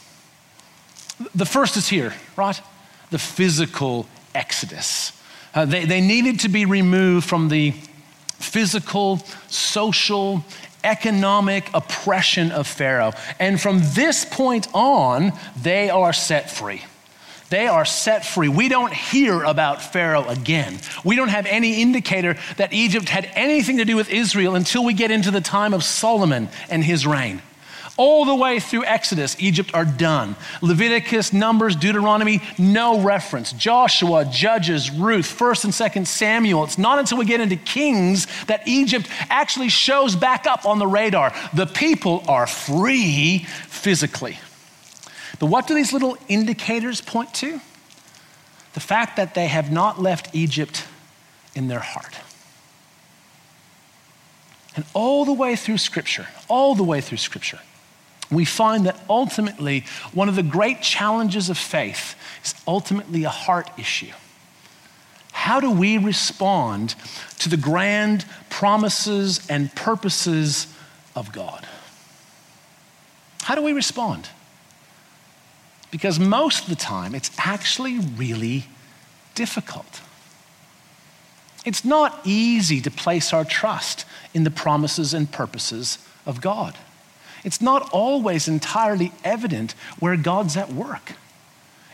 The 1.36 1.46
first 1.46 1.76
is 1.78 1.90
here, 1.90 2.14
right? 2.36 2.60
The 3.12 3.20
physical 3.20 4.08
Exodus. 4.34 5.12
Uh, 5.54 5.66
they, 5.66 5.86
they 5.86 6.02
needed 6.02 6.42
to 6.42 6.50
be 6.50 6.66
removed 6.66 7.28
from 7.28 7.50
the 7.50 7.72
physical, 8.40 9.18
social, 9.50 10.46
economic 10.88 11.70
oppression 11.74 12.52
of 12.52 12.66
Pharaoh. 12.66 13.12
And 13.40 13.60
from 13.60 13.82
this 13.94 14.24
point 14.24 14.68
on, 14.74 15.34
they 15.62 15.90
are 15.90 16.14
set 16.14 16.50
free. 16.50 16.82
They 17.50 17.68
are 17.68 17.86
set 17.86 18.26
free. 18.26 18.50
We 18.50 18.68
don't 18.68 18.94
hear 18.94 19.44
about 19.44 19.82
Pharaoh 19.82 20.28
again. 20.28 20.80
We 21.06 21.16
don't 21.16 21.30
have 21.30 21.46
any 21.46 21.82
indicator 21.82 22.36
that 22.58 22.74
Egypt 22.74 23.08
had 23.08 23.30
anything 23.34 23.78
to 23.78 23.86
do 23.86 23.96
with 23.96 24.10
Israel 24.10 24.56
until 24.56 24.84
we 24.84 24.94
get 24.94 25.12
into 25.12 25.32
the 25.32 25.42
time 25.42 25.74
of 25.74 25.84
Solomon 25.84 26.50
and 26.70 26.84
his 26.84 27.06
reign. 27.06 27.42
All 27.98 28.26
the 28.26 28.36
way 28.36 28.60
through 28.60 28.86
Exodus, 28.86 29.36
Egypt 29.40 29.74
are 29.74 29.84
done. 29.84 30.36
Leviticus, 30.62 31.34
Numbers, 31.34 31.76
Deuteronomy, 31.76 32.44
no 32.60 33.02
reference. 33.02 33.52
Joshua, 33.54 34.24
Judges, 34.24 34.92
Ruth, 34.92 35.26
1st 35.26 35.64
and 35.64 35.74
2nd 35.74 36.08
Samuel. 36.08 36.64
It's 36.64 36.78
not 36.78 37.00
until 37.00 37.18
we 37.18 37.26
get 37.26 37.42
into 37.42 37.56
Kings 37.56 38.28
that 38.46 38.68
Egypt 38.68 39.10
actually 39.30 39.70
shows 39.70 40.16
back 40.16 40.46
up 40.46 40.66
on 40.66 40.78
the 40.78 40.86
radar. 40.86 41.34
The 41.56 41.66
people 41.66 42.24
are 42.28 42.46
free 42.46 43.40
physically. 43.68 44.38
But 45.40 45.48
what 45.48 45.66
do 45.66 45.74
these 45.74 45.92
little 45.92 46.18
indicators 46.28 47.02
point 47.02 47.34
to? 47.36 47.60
The 48.74 48.80
fact 48.80 49.16
that 49.18 49.34
they 49.34 49.48
have 49.48 49.72
not 49.72 50.00
left 50.00 50.36
Egypt 50.36 50.86
in 51.56 51.68
their 51.68 51.80
heart. 51.80 52.16
And 54.76 54.86
all 54.94 55.26
the 55.26 55.34
way 55.34 55.56
through 55.56 55.80
Scripture, 55.80 56.28
all 56.48 56.76
the 56.76 56.84
way 56.84 57.02
through 57.02 57.18
Scripture, 57.18 57.60
we 58.32 58.46
find 58.46 58.86
that 58.86 59.00
ultimately 59.10 59.86
one 60.14 60.28
of 60.30 60.36
the 60.36 60.44
great 60.44 60.82
challenges 60.82 61.50
of 61.50 61.58
faith 61.58 62.16
is 62.44 62.54
ultimately 62.68 63.24
a 63.24 63.30
heart 63.30 63.70
issue. 63.78 64.12
How 65.32 65.60
do 65.60 65.72
we 65.72 65.98
respond 65.98 66.96
to 67.40 67.50
the 67.50 67.58
grand 67.58 68.26
promises 68.50 69.46
and 69.50 69.74
purposes 69.76 70.68
of 71.16 71.32
God? 71.32 71.66
How 73.44 73.56
do 73.56 73.62
we 73.62 73.72
respond? 73.72 74.30
Because 75.90 76.20
most 76.20 76.64
of 76.64 76.70
the 76.70 76.76
time, 76.76 77.16
it's 77.16 77.32
actually 77.38 78.00
really 78.00 78.66
difficult. 79.36 80.02
It's 81.64 81.86
not 81.86 82.20
easy 82.26 82.82
to 82.82 82.92
place 82.92 83.32
our 83.32 83.46
trust 83.46 84.06
in 84.34 84.44
the 84.44 84.52
promises 84.52 85.14
and 85.14 85.32
purposes 85.32 85.98
of 86.26 86.42
God 86.42 86.76
it's 87.48 87.62
not 87.62 87.92
always 87.94 88.50
entirely 88.50 89.14
evident 89.24 89.72
where 90.00 90.18
God's 90.18 90.58
at 90.58 90.74
work. 90.74 91.14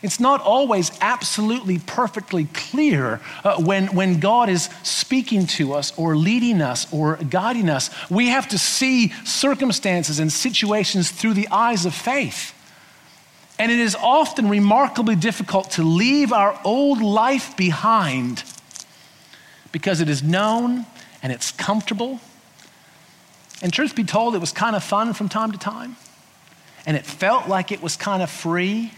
It's 0.01 0.19
not 0.19 0.41
always 0.41 0.91
absolutely 0.99 1.77
perfectly 1.77 2.45
clear 2.55 3.21
uh, 3.43 3.61
when, 3.61 3.93
when 3.93 4.19
God 4.19 4.49
is 4.49 4.67
speaking 4.81 5.45
to 5.57 5.73
us 5.73 5.95
or 5.95 6.17
leading 6.17 6.59
us 6.59 6.91
or 6.91 7.17
guiding 7.17 7.69
us. 7.69 7.91
We 8.09 8.29
have 8.29 8.47
to 8.47 8.57
see 8.57 9.09
circumstances 9.25 10.17
and 10.17 10.33
situations 10.33 11.11
through 11.11 11.35
the 11.35 11.47
eyes 11.49 11.85
of 11.85 11.93
faith. 11.93 12.55
And 13.59 13.71
it 13.71 13.77
is 13.77 13.93
often 13.93 14.49
remarkably 14.49 15.15
difficult 15.15 15.69
to 15.73 15.83
leave 15.83 16.33
our 16.33 16.59
old 16.65 16.99
life 16.99 17.55
behind 17.55 18.43
because 19.71 20.01
it 20.01 20.09
is 20.09 20.23
known 20.23 20.87
and 21.21 21.31
it's 21.31 21.51
comfortable 21.51 22.19
and 23.63 23.71
truth 23.71 23.95
be 23.95 24.03
told, 24.03 24.35
it 24.35 24.39
was 24.39 24.51
kind 24.51 24.75
of 24.75 24.83
fun 24.83 25.13
from 25.13 25.29
time 25.29 25.53
to 25.53 25.57
time. 25.57 25.95
And 26.85 26.97
it 26.97 27.05
felt 27.05 27.47
like 27.47 27.71
it 27.71 27.81
was 27.81 27.95
kind 27.95 28.21
of 28.21 28.29
free. 28.29 28.91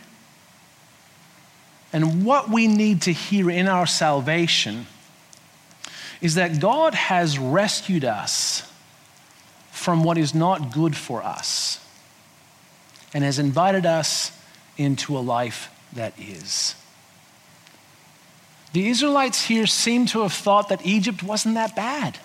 And 1.93 2.25
what 2.25 2.49
we 2.49 2.65
need 2.65 3.03
to 3.03 3.13
hear 3.13 3.51
in 3.51 3.67
our 3.67 3.85
salvation 3.85 4.87
is 6.19 6.33
that 6.35 6.59
God 6.59 6.95
has 6.95 7.37
rescued 7.37 8.03
us 8.03 8.69
from 9.71 10.03
what 10.03 10.17
is 10.17 10.33
not 10.33 10.73
good 10.73 10.95
for 10.95 11.21
us 11.21 11.79
and 13.13 13.23
has 13.23 13.37
invited 13.37 13.85
us 13.85 14.31
into 14.77 15.15
a 15.15 15.19
life 15.19 15.69
that 15.93 16.13
is. 16.19 16.73
The 18.73 18.89
Israelites 18.89 19.45
here 19.45 19.67
seem 19.67 20.07
to 20.07 20.21
have 20.21 20.33
thought 20.33 20.69
that 20.69 20.83
Egypt 20.83 21.21
wasn't 21.21 21.53
that 21.53 21.75
bad. 21.75 22.17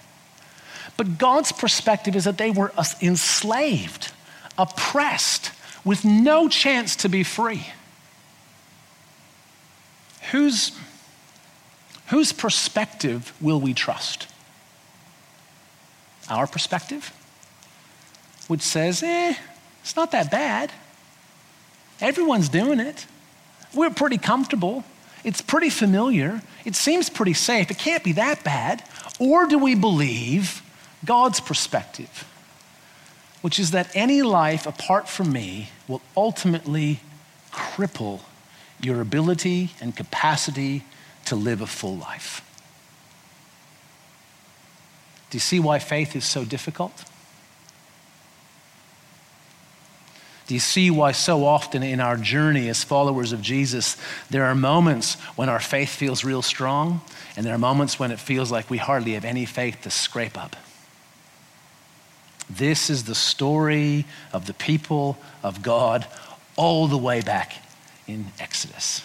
But 1.01 1.17
God's 1.17 1.51
perspective 1.51 2.15
is 2.15 2.25
that 2.25 2.37
they 2.37 2.51
were 2.51 2.73
enslaved, 3.01 4.13
oppressed, 4.59 5.51
with 5.83 6.05
no 6.05 6.47
chance 6.47 6.95
to 6.97 7.09
be 7.09 7.23
free. 7.23 7.67
Whose, 10.31 10.79
whose 12.09 12.35
perspective 12.35 13.33
will 13.41 13.59
we 13.59 13.73
trust? 13.73 14.27
Our 16.29 16.47
perspective, 16.47 17.15
which 18.49 18.61
says, 18.61 19.03
eh, 19.03 19.33
it's 19.81 19.97
not 19.97 20.11
that 20.11 20.31
bad. 20.31 20.71
Everyone's 22.03 22.51
doing 22.51 22.79
it. 22.79 23.07
We're 23.73 23.89
pretty 23.89 24.19
comfortable. 24.19 24.85
It's 25.25 25.41
pretty 25.41 25.71
familiar. 25.71 26.43
It 26.67 26.75
seems 26.75 27.09
pretty 27.09 27.33
safe. 27.33 27.71
It 27.71 27.79
can't 27.79 28.05
be 28.05 28.13
that 28.13 28.45
bad. 28.45 28.85
Or 29.19 29.47
do 29.47 29.57
we 29.57 29.75
believe 29.75 30.63
God's 31.05 31.41
perspective, 31.41 32.27
which 33.41 33.59
is 33.59 33.71
that 33.71 33.91
any 33.95 34.23
life 34.23 34.67
apart 34.67 35.09
from 35.09 35.33
me 35.33 35.71
will 35.89 36.03
ultimately 36.17 37.01
cripple 37.53 38.21
your 38.81 39.01
ability 39.01 39.71
and 39.81 39.97
capacity 39.97 40.85
to 41.27 41.37
live 41.37 41.61
a 41.61 41.67
full 41.67 41.97
life. 41.97 42.47
Do 45.31 45.37
you 45.37 45.41
see 45.41 45.61
why 45.61 45.79
faith 45.79 46.17
is 46.17 46.25
so 46.25 46.45
difficult? 46.45 47.05
Do 50.49 50.55
you 50.55 50.61
see 50.61 50.91
why 50.91 51.13
so 51.13 51.45
often 51.45 51.85
in 51.85 52.01
our 52.01 52.17
journey 52.17 52.69
as 52.69 52.83
followers 52.83 53.31
of 53.31 53.41
Jesus, 53.41 53.97
there 54.31 54.47
are 54.47 54.55
moments 54.57 55.15
when 55.37 55.49
our 55.49 55.61
faith 55.61 55.91
feels 55.91 56.25
real 56.25 56.43
strong, 56.43 57.03
and 57.37 57.47
there 57.47 57.55
are 57.55 57.59
moments 57.59 58.01
when 58.01 58.11
it 58.11 58.19
feels 58.19 58.51
like 58.51 58.69
we 58.69 58.79
hardly 58.79 59.13
have 59.13 59.25
any 59.25 59.45
faith 59.45 59.83
to 59.83 59.91
scrape 59.91 60.37
up? 60.37 60.57
This 62.51 62.91
is 62.91 63.05
the 63.05 63.15
story 63.15 64.05
of 64.33 64.47
the 64.47 64.55
people 64.55 65.17
of 65.43 65.63
God 65.63 66.07
all 66.57 66.89
the 66.89 66.99
way 66.99 67.21
back 67.21 67.55
in 68.07 68.27
Exodus. 68.41 69.03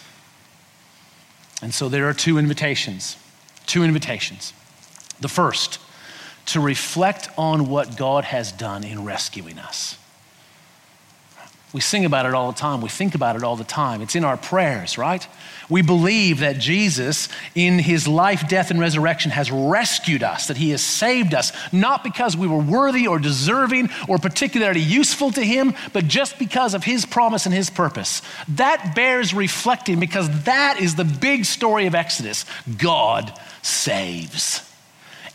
And 1.61 1.73
so 1.73 1.87
there 1.87 2.09
are 2.09 2.13
two 2.13 2.37
invitations. 2.37 3.17
Two 3.65 3.83
invitations. 3.83 4.53
The 5.19 5.27
first, 5.27 5.79
to 6.47 6.59
reflect 6.59 7.29
on 7.37 7.69
what 7.69 7.97
God 7.97 8.25
has 8.25 8.51
done 8.51 8.83
in 8.83 9.05
rescuing 9.05 9.59
us. 9.59 9.97
We 11.75 11.81
sing 11.81 12.05
about 12.05 12.25
it 12.25 12.33
all 12.33 12.53
the 12.53 12.57
time. 12.57 12.79
We 12.79 12.87
think 12.87 13.15
about 13.15 13.35
it 13.35 13.43
all 13.43 13.57
the 13.57 13.65
time. 13.65 13.99
It's 13.99 14.15
in 14.15 14.23
our 14.23 14.37
prayers, 14.37 14.97
right? 14.97 15.27
We 15.67 15.81
believe 15.81 16.39
that 16.39 16.57
Jesus, 16.57 17.27
in 17.53 17.79
his 17.79 18.07
life, 18.07 18.47
death, 18.47 18.71
and 18.71 18.79
resurrection, 18.79 19.29
has 19.31 19.51
rescued 19.51 20.23
us, 20.23 20.47
that 20.47 20.55
he 20.55 20.69
has 20.69 20.81
saved 20.81 21.33
us, 21.33 21.51
not 21.73 22.01
because 22.01 22.37
we 22.37 22.47
were 22.47 22.59
worthy 22.59 23.07
or 23.07 23.19
deserving 23.19 23.89
or 24.07 24.17
particularly 24.17 24.79
useful 24.79 25.31
to 25.33 25.43
him, 25.43 25.73
but 25.91 26.07
just 26.07 26.39
because 26.39 26.75
of 26.75 26.85
his 26.85 27.05
promise 27.05 27.45
and 27.45 27.53
his 27.53 27.69
purpose. 27.69 28.21
That 28.47 28.93
bears 28.95 29.33
reflecting 29.33 29.99
because 29.99 30.45
that 30.45 30.79
is 30.79 30.95
the 30.95 31.03
big 31.03 31.43
story 31.43 31.87
of 31.87 31.93
Exodus 31.93 32.45
God 32.77 33.37
saves 33.61 34.61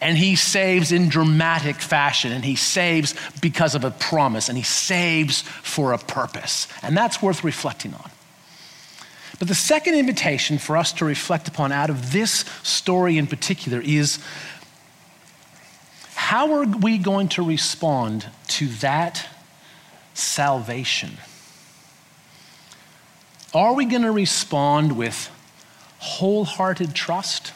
and 0.00 0.16
he 0.16 0.34
saves 0.34 0.92
in 0.92 1.08
dramatic 1.08 1.76
fashion, 1.76 2.32
and 2.32 2.44
he 2.44 2.56
saves 2.56 3.14
because 3.40 3.74
of 3.74 3.84
a 3.84 3.90
promise, 3.90 4.48
and 4.48 4.56
he 4.56 4.64
saves 4.64 5.42
for 5.42 5.92
a 5.92 5.98
purpose. 5.98 6.68
And 6.82 6.96
that's 6.96 7.20
worth 7.22 7.44
reflecting 7.44 7.94
on. 7.94 8.10
But 9.38 9.48
the 9.48 9.54
second 9.54 9.94
invitation 9.94 10.58
for 10.58 10.76
us 10.76 10.92
to 10.94 11.04
reflect 11.04 11.48
upon 11.48 11.72
out 11.72 11.90
of 11.90 12.12
this 12.12 12.44
story 12.62 13.16
in 13.16 13.26
particular 13.26 13.80
is 13.80 14.18
how 16.14 16.52
are 16.52 16.64
we 16.64 16.98
going 16.98 17.28
to 17.30 17.42
respond 17.42 18.26
to 18.48 18.68
that 18.68 19.26
salvation? 20.14 21.16
Are 23.54 23.74
we 23.74 23.86
going 23.86 24.02
to 24.02 24.12
respond 24.12 24.96
with 24.96 25.30
wholehearted 25.98 26.94
trust? 26.94 27.52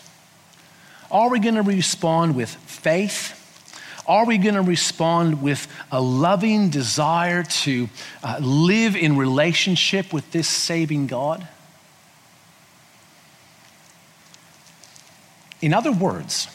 Are 1.15 1.31
we 1.31 1.39
going 1.39 1.55
to 1.55 1.63
respond 1.63 2.35
with 2.35 2.51
faith? 2.51 3.41
Are 4.05 4.27
we 4.27 4.37
going 4.37 4.57
to 4.57 4.63
respond 4.63 5.41
with 5.41 5.69
a 5.93 6.01
loving 6.01 6.71
desire 6.71 7.45
to 7.45 7.89
uh, 8.25 8.39
live 8.41 8.97
in 8.97 9.17
relationship 9.17 10.13
with 10.13 10.33
this 10.33 10.49
saving 10.49 11.07
God? 11.07 11.47
In 15.63 15.73
other 15.73 15.93
words, 15.93 16.49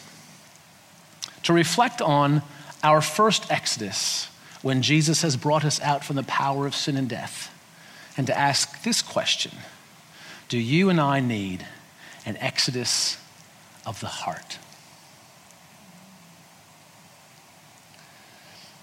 to 1.44 1.54
reflect 1.54 2.02
on 2.02 2.42
our 2.84 3.00
first 3.00 3.50
exodus 3.50 4.28
when 4.60 4.82
Jesus 4.82 5.22
has 5.22 5.38
brought 5.38 5.64
us 5.64 5.80
out 5.80 6.04
from 6.04 6.16
the 6.16 6.22
power 6.24 6.66
of 6.66 6.74
sin 6.74 6.98
and 6.98 7.08
death, 7.08 7.50
and 8.14 8.26
to 8.26 8.38
ask 8.38 8.82
this 8.82 9.00
question 9.00 9.52
Do 10.50 10.58
you 10.58 10.90
and 10.90 11.00
I 11.00 11.20
need 11.20 11.66
an 12.26 12.36
exodus 12.36 13.16
of 13.86 14.00
the 14.00 14.06
heart. 14.06 14.58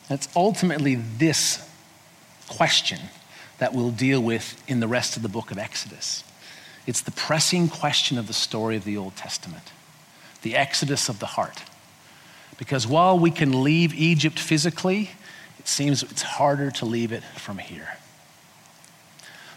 It's 0.09 0.29
ultimately 0.35 0.95
this 0.95 1.67
question 2.47 2.99
that 3.57 3.73
we'll 3.73 3.91
deal 3.91 4.21
with 4.21 4.61
in 4.67 4.79
the 4.79 4.87
rest 4.87 5.17
of 5.17 5.23
the 5.23 5.29
book 5.29 5.51
of 5.51 5.57
Exodus. 5.57 6.23
It's 6.85 7.01
the 7.01 7.11
pressing 7.11 7.67
question 7.67 8.17
of 8.17 8.27
the 8.27 8.33
story 8.33 8.77
of 8.77 8.85
the 8.85 8.95
Old 8.95 9.15
Testament, 9.15 9.63
the 10.41 10.55
exodus 10.55 11.09
of 11.09 11.19
the 11.19 11.25
heart. 11.25 11.63
Because 12.57 12.87
while 12.87 13.19
we 13.19 13.29
can 13.29 13.63
leave 13.63 13.93
Egypt 13.93 14.39
physically, 14.39 15.11
it 15.59 15.67
seems 15.67 16.03
it's 16.03 16.21
harder 16.21 16.71
to 16.71 16.85
leave 16.85 17.11
it 17.11 17.23
from 17.23 17.57
here. 17.57 17.97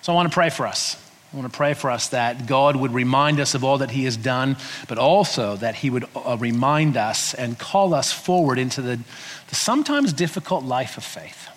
So 0.03 0.13
I 0.13 0.17
want 0.17 0.29
to 0.29 0.35
pray 0.35 0.51
for 0.51 0.67
us. 0.67 0.97
I 1.33 1.37
want 1.37 1.53
to 1.53 1.57
pray 1.57 1.75
for 1.75 1.93
us 1.93 2.09
that 2.09 2.49
God 2.49 2.75
would 2.75 2.93
remind 2.93 3.39
us 3.39 3.55
of 3.55 3.63
all 3.63 3.79
that 3.79 3.93
He 3.93 4.05
has 4.05 4.17
done, 4.17 4.57
but 4.89 4.99
also 4.99 5.55
that 5.57 5.77
He 5.77 5.89
would 5.89 6.05
uh, 6.17 6.37
remind 6.41 6.97
us 6.97 7.35
and 7.35 7.57
call 7.57 7.95
us 7.95 8.13
forward 8.13 8.59
into 8.59 8.83
the, 8.83 8.99
the 9.49 9.55
sometimes 9.55 10.13
difficult 10.13 10.65
life 10.65 10.97
of 10.97 11.05
faith. 11.05 11.49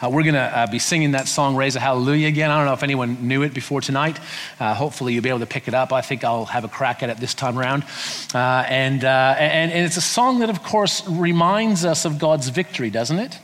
Uh, 0.00 0.10
we're 0.10 0.22
going 0.22 0.34
to 0.34 0.40
uh, 0.40 0.66
be 0.68 0.78
singing 0.78 1.12
that 1.12 1.26
song, 1.26 1.56
Raise 1.56 1.74
a 1.74 1.80
Hallelujah, 1.80 2.28
again. 2.28 2.52
I 2.52 2.58
don't 2.58 2.66
know 2.66 2.72
if 2.72 2.84
anyone 2.84 3.26
knew 3.26 3.42
it 3.42 3.52
before 3.52 3.80
tonight. 3.80 4.20
Uh, 4.60 4.74
hopefully, 4.74 5.14
you'll 5.14 5.24
be 5.24 5.28
able 5.28 5.40
to 5.40 5.46
pick 5.46 5.66
it 5.66 5.74
up. 5.74 5.92
I 5.92 6.00
think 6.00 6.22
I'll 6.22 6.44
have 6.44 6.64
a 6.64 6.68
crack 6.68 7.02
at 7.02 7.10
it 7.10 7.18
this 7.18 7.34
time 7.34 7.58
around. 7.58 7.84
Uh, 8.32 8.64
and, 8.68 9.04
uh, 9.04 9.34
and, 9.38 9.72
and 9.72 9.84
it's 9.84 9.96
a 9.96 10.00
song 10.00 10.38
that, 10.38 10.50
of 10.50 10.62
course, 10.62 11.06
reminds 11.08 11.84
us 11.84 12.04
of 12.04 12.20
God's 12.20 12.48
victory, 12.48 12.90
doesn't 12.90 13.18
it? 13.18 13.38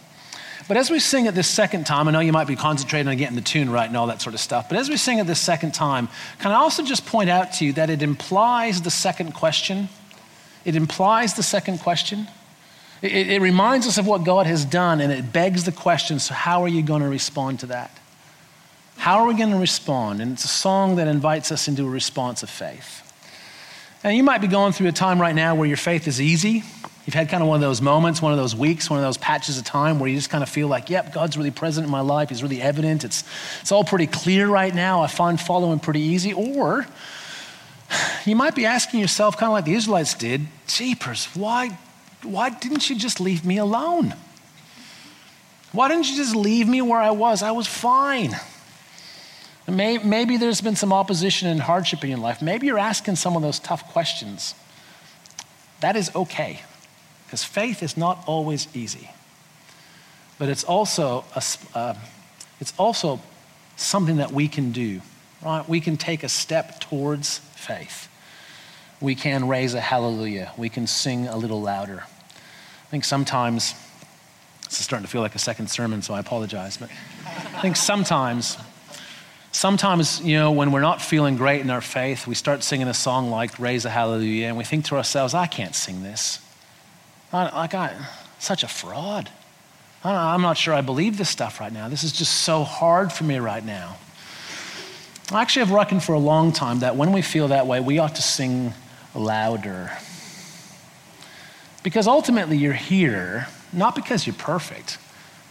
But 0.69 0.77
as 0.77 0.91
we 0.91 1.01
sing 1.01 1.25
it 1.25 1.35
this 1.35 1.49
second 1.49 1.87
time, 1.87 2.09
I 2.09 2.11
know 2.11 2.21
you 2.21 2.31
might 2.31 2.47
be 2.47 2.55
concentrating 2.55 3.09
on 3.09 3.17
getting 3.17 3.37
the 3.37 3.43
tune 3.43 3.71
right 3.71 3.89
and 3.89 3.97
all 3.97 4.07
that 4.09 4.21
sort 4.21 4.35
of 4.35 4.41
stuff, 4.41 4.69
but 4.69 4.77
as 4.77 4.91
we 4.91 4.99
sing 4.99 5.19
it 5.19 5.27
this 5.27 5.41
second 5.41 5.73
time, 5.73 6.09
can 6.39 6.53
I 6.53 6.57
also 6.57 6.85
just 6.85 7.07
point 7.07 7.31
out 7.31 7.55
to 7.55 7.65
you 7.65 7.73
that 7.73 7.89
it 7.89 8.03
implies 8.03 8.83
the 8.83 8.91
second 8.91 9.33
question? 9.33 9.89
It 10.67 10.77
implies 10.77 11.35
the 11.35 11.43
second 11.43 11.79
question. 11.79 12.29
It, 13.01 13.31
it 13.31 13.41
reminds 13.41 13.87
us 13.87 13.97
of 13.97 14.07
what 14.07 14.25
God 14.25 14.47
has 14.47 14.67
done, 14.67 15.01
and 15.01 15.11
it 15.11 15.33
begs 15.33 15.65
the 15.65 15.73
question 15.73 16.19
so, 16.19 16.35
how 16.35 16.63
are 16.63 16.69
you 16.69 16.83
going 16.83 17.01
to 17.01 17.09
respond 17.09 17.61
to 17.61 17.67
that? 17.67 17.99
How 18.99 19.21
are 19.21 19.27
we 19.27 19.35
going 19.35 19.53
to 19.53 19.59
respond? 19.59 20.21
And 20.21 20.33
it's 20.33 20.45
a 20.45 20.49
song 20.49 20.97
that 20.97 21.09
invites 21.09 21.51
us 21.51 21.69
into 21.69 21.87
a 21.87 21.91
response 21.91 22.43
of 22.43 22.51
faith. 22.51 23.05
And 24.05 24.17
you 24.17 24.23
might 24.23 24.41
be 24.41 24.49
going 24.49 24.73
through 24.73 24.89
a 24.89 24.93
time 24.93 25.21
right 25.21 25.35
now 25.35 25.55
where 25.55 25.67
your 25.67 25.77
faith 25.77 26.07
is 26.07 26.21
easy 26.21 26.63
You've 27.09 27.14
had 27.14 27.31
kind 27.31 27.42
of 27.42 27.49
one 27.49 27.57
of 27.57 27.62
those 27.62 27.81
moments, 27.81 28.21
one 28.21 28.33
of 28.33 28.38
those 28.38 28.55
weeks, 28.55 28.90
one 28.90 28.99
of 28.99 29.03
those 29.03 29.16
patches 29.16 29.57
of 29.57 29.64
time 29.64 29.99
where 29.99 30.11
you 30.11 30.16
just 30.16 30.29
kind 30.29 30.42
of 30.42 30.51
feel 30.51 30.68
like, 30.68 30.90
yep, 30.90 31.11
God's 31.11 31.38
really 31.38 31.51
present 31.51 31.87
in 31.87 31.90
my 31.90 32.03
life. 32.03 32.29
He's 32.29 32.42
really 32.42 32.61
evident. 32.61 33.03
It's, 33.03 33.25
it's 33.62 33.73
all 33.73 33.83
pretty 33.83 34.07
clear 34.07 34.47
right 34.47 34.75
now. 34.75 35.01
I 35.01 35.07
find 35.07 35.40
following 35.40 35.79
pretty 35.79 36.01
easy. 36.01 36.35
Or 36.35 36.87
you 38.27 38.37
might 38.37 38.55
be 38.55 38.66
asking 38.66 39.01
yourself, 39.01 39.38
kind 39.38 39.49
of 39.49 39.55
like 39.55 39.64
the 39.64 39.73
Israelites 39.73 40.12
did, 40.12 40.49
Jeepers, 40.66 41.31
why, 41.33 41.79
why 42.25 42.51
didn't 42.51 42.90
you 42.90 42.97
just 42.97 43.21
leave 43.21 43.42
me 43.42 43.57
alone? 43.57 44.14
Why 45.73 45.88
didn't 45.88 46.11
you 46.11 46.16
just 46.16 46.37
leave 46.37 46.68
me 46.68 46.83
where 46.83 47.01
I 47.01 47.12
was? 47.12 47.42
I 47.42 47.53
was 47.53 47.66
fine. 47.66 48.38
Maybe 49.66 50.37
there's 50.37 50.61
been 50.61 50.77
some 50.77 50.92
opposition 50.92 51.49
and 51.49 51.59
hardship 51.59 52.05
in 52.05 52.11
your 52.11 52.18
life. 52.18 52.42
Maybe 52.42 52.66
you're 52.66 52.77
asking 52.77 53.16
some 53.16 53.35
of 53.35 53.40
those 53.40 53.59
tough 53.59 53.92
questions. 53.92 54.55
That 55.81 55.97
is 55.97 56.14
okay. 56.14 56.61
Because 57.29 57.45
faith 57.45 57.83
is 57.83 57.95
not 57.95 58.25
always 58.27 58.75
easy. 58.75 59.11
But 60.38 60.49
it's 60.49 60.64
also, 60.64 61.27
a, 61.37 61.43
uh, 61.75 61.95
it's 62.59 62.73
also 62.79 63.21
something 63.77 64.17
that 64.17 64.33
we 64.33 64.49
can 64.49 64.73
do, 64.73 65.03
right? 65.45 65.69
We 65.69 65.83
can 65.83 65.99
take 65.99 66.23
a 66.23 66.31
step 66.31 66.81
towards 66.81 67.41
faith. 67.55 68.09
We 69.03 69.14
can 69.14 69.47
raise 69.47 69.75
a 69.75 69.81
hallelujah. 69.81 70.53
We 70.57 70.71
can 70.71 70.87
sing 70.87 71.27
a 71.29 71.37
little 71.37 71.61
louder. 71.61 72.05
I 72.05 72.91
think 72.91 73.05
sometimes, 73.05 73.75
this 74.64 74.81
is 74.81 74.87
starting 74.87 75.05
to 75.05 75.11
feel 75.12 75.21
like 75.21 75.35
a 75.35 75.38
second 75.38 75.69
sermon, 75.69 76.01
so 76.01 76.14
I 76.14 76.21
apologize, 76.21 76.79
but 76.79 76.88
I 77.27 77.61
think 77.61 77.77
sometimes, 77.77 78.57
sometimes, 79.53 80.23
you 80.23 80.38
know, 80.38 80.51
when 80.51 80.73
we're 80.73 80.81
not 80.81 81.03
feeling 81.03 81.37
great 81.37 81.61
in 81.61 81.69
our 81.69 81.83
faith, 81.83 82.27
we 82.27 82.35
start 82.35 82.62
singing 82.62 82.88
a 82.88 82.95
song 82.95 83.29
like 83.29 83.59
Raise 83.59 83.85
a 83.85 83.91
Hallelujah, 83.91 84.47
and 84.47 84.57
we 84.57 84.64
think 84.64 84.87
to 84.87 84.97
ourselves, 84.97 85.35
I 85.35 85.47
can't 85.47 85.75
sing 85.75 86.03
this. 86.03 86.41
Like 87.33 87.75
I, 87.75 87.95
such 88.38 88.62
a 88.62 88.69
fraud. 88.69 89.31
I'm 90.05 90.43
not 90.43 90.57
sure 90.57 90.73
I 90.75 90.81
believe 90.81 91.19
this 91.19 91.29
stuff 91.29 91.61
right 91.61 91.73
now. 91.73 91.88
This 91.88 92.05
is 92.05 92.12
just 92.12 92.43
so 92.43 92.64
hard 92.64 93.12
for 93.12 93.25
me 93.25 93.38
right 93.38 93.64
now. 93.64 93.97
I 95.33 95.43
actually 95.43 95.67
have 95.67 95.73
reckoned 95.73 96.03
for 96.03 96.14
a 96.14 96.19
long 96.19 96.53
time 96.53 96.81
that 96.81 96.97
when 96.97 97.12
we 97.12 97.21
feel 97.21 97.49
that 97.49 97.67
way, 97.67 97.81
we 97.81 97.99
ought 97.99 98.14
to 98.14 98.23
sing 98.23 98.73
louder. 99.14 99.91
Because 101.83 102.07
ultimately, 102.07 102.57
you're 102.57 102.73
here 102.73 103.49
not 103.73 103.95
because 103.95 104.27
you're 104.27 104.35
perfect, 104.35 104.99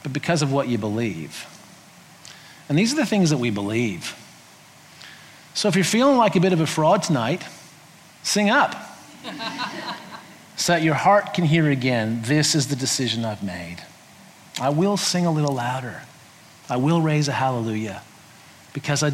but 0.03 0.13
because 0.13 0.41
of 0.41 0.51
what 0.51 0.67
you 0.67 0.77
believe. 0.77 1.45
And 2.69 2.77
these 2.77 2.93
are 2.93 2.95
the 2.95 3.05
things 3.05 3.29
that 3.29 3.37
we 3.37 3.49
believe. 3.49 4.15
So 5.53 5.67
if 5.67 5.75
you're 5.75 5.85
feeling 5.85 6.17
like 6.17 6.35
a 6.35 6.39
bit 6.39 6.53
of 6.53 6.59
a 6.59 6.67
fraud 6.67 7.03
tonight, 7.03 7.43
sing 8.23 8.49
up. 8.49 8.75
so 10.57 10.73
that 10.73 10.81
your 10.81 10.95
heart 10.95 11.33
can 11.33 11.45
hear 11.45 11.69
again 11.69 12.21
this 12.23 12.55
is 12.55 12.67
the 12.67 12.75
decision 12.75 13.23
I've 13.23 13.43
made. 13.43 13.77
I 14.59 14.69
will 14.69 14.97
sing 14.97 15.25
a 15.25 15.31
little 15.31 15.53
louder. 15.53 16.01
I 16.67 16.77
will 16.77 16.99
raise 16.99 17.27
a 17.27 17.31
hallelujah 17.31 18.01
because 18.73 19.03
I, 19.03 19.11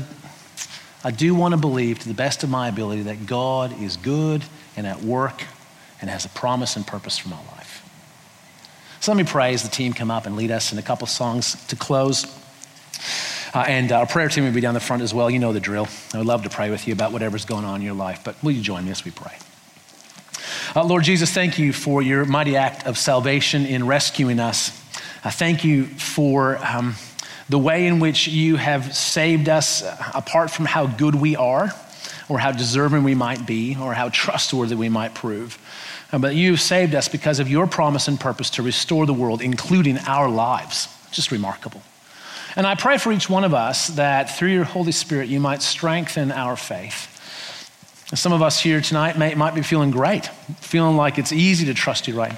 I 1.03 1.12
do 1.12 1.36
want 1.36 1.53
to 1.53 1.60
believe 1.60 1.99
to 1.99 2.08
the 2.08 2.13
best 2.13 2.43
of 2.43 2.49
my 2.49 2.69
ability 2.69 3.03
that 3.03 3.27
God 3.27 3.79
is 3.79 3.97
good 3.97 4.43
and 4.75 4.88
at 4.88 5.03
work 5.03 5.43
and 6.01 6.10
has 6.10 6.25
a 6.25 6.29
promise 6.29 6.77
and 6.77 6.88
purpose 6.88 7.17
for 7.17 7.29
my 7.29 7.38
life. 7.38 7.82
So 9.01 9.12
let 9.12 9.17
me 9.17 9.29
pray 9.29 9.53
as 9.53 9.63
the 9.63 9.69
team 9.69 9.91
come 9.91 10.10
up 10.10 10.25
and 10.25 10.38
lead 10.38 10.49
us 10.49 10.71
in 10.71 10.79
a 10.79 10.82
couple 10.82 11.08
songs 11.08 11.62
to 11.67 11.75
close. 11.75 12.25
Uh, 13.53 13.65
and 13.67 13.91
our 13.91 14.08
prayer 14.08 14.29
team 14.29 14.45
will 14.45 14.53
be 14.53 14.62
down 14.62 14.73
the 14.73 14.79
front 14.79 15.03
as 15.03 15.13
well. 15.13 15.29
You 15.29 15.39
know 15.39 15.51
the 15.51 15.60
drill. 15.60 15.89
I 16.13 16.19
would 16.19 16.25
love 16.25 16.43
to 16.43 16.49
pray 16.49 16.71
with 16.71 16.88
you 16.88 16.93
about 16.93 17.12
whatever's 17.12 17.43
going 17.43 17.65
on 17.65 17.75
in 17.75 17.82
your 17.82 17.95
life, 17.95 18.21
but 18.23 18.41
will 18.41 18.51
you 18.51 18.62
join 18.62 18.86
me 18.86 18.91
as 18.91 19.03
we 19.03 19.12
pray? 19.12 19.34
Uh, 20.76 20.84
Lord 20.84 21.04
Jesus, 21.04 21.32
thank 21.32 21.60
you 21.60 21.73
for 21.73 22.02
your 22.02 22.26
mighty 22.26 22.56
act 22.56 22.88
of 22.88 22.97
salvation 22.97 23.65
in 23.65 23.86
rescuing 23.86 24.39
us. 24.39 24.69
I 25.23 25.30
thank 25.30 25.63
you 25.63 25.86
for 25.86 26.58
um, 26.65 26.95
the 27.47 27.60
way 27.60 27.86
in 27.86 27.99
which 27.99 28.28
you 28.28 28.56
have 28.56 28.95
saved 28.95 29.49
us 29.49 29.84
uh, 29.84 30.12
apart 30.15 30.49
from 30.49 30.65
how 30.65 30.88
good 30.88 31.15
we 31.15 31.36
are, 31.36 31.71
or 32.28 32.39
how 32.39 32.52
deserving 32.52 33.04
we 33.04 33.13
might 33.13 33.45
be, 33.45 33.78
or 33.80 33.93
how 33.93 34.10
trustworthy 34.10 34.76
we 34.76 34.89
might 34.89 35.13
prove. 35.13 35.60
Uh, 36.12 36.17
but 36.17 36.36
you've 36.36 36.62
saved 36.62 36.95
us 36.95 37.08
because 37.08 37.39
of 37.39 37.49
your 37.49 37.67
promise 37.67 38.08
and 38.08 38.19
purpose 38.19 38.49
to 38.52 38.63
restore 38.63 39.06
the 39.06 39.13
world, 39.13 39.41
including 39.41 39.97
our 39.99 40.30
lives. 40.30 40.88
Just 41.12 41.32
remarkable. 41.32 41.82
And 42.56 42.65
I 42.65 42.76
pray 42.76 42.97
for 42.97 43.12
each 43.12 43.30
one 43.30 43.43
of 43.43 43.54
us 43.54 43.88
that 43.89 44.38
through 44.38 44.54
your 44.54 44.63
Holy 44.63 44.91
Spirit, 44.91 45.28
you 45.30 45.39
might 45.39 45.62
strengthen 45.62 46.32
our 46.32 46.56
faith. 46.56 47.10
Some 48.15 48.32
of 48.32 48.43
us 48.43 48.60
here 48.60 48.80
tonight 48.80 49.17
may, 49.17 49.34
might 49.34 49.56
be 49.56 49.63
feeling 49.63 49.89
great, 49.89 50.28
feeling 50.60 50.97
like 50.97 51.17
it's 51.17 51.32
easy 51.32 51.65
to 51.65 51.73
trust 51.73 52.08
you 52.08 52.15
right. 52.15 52.38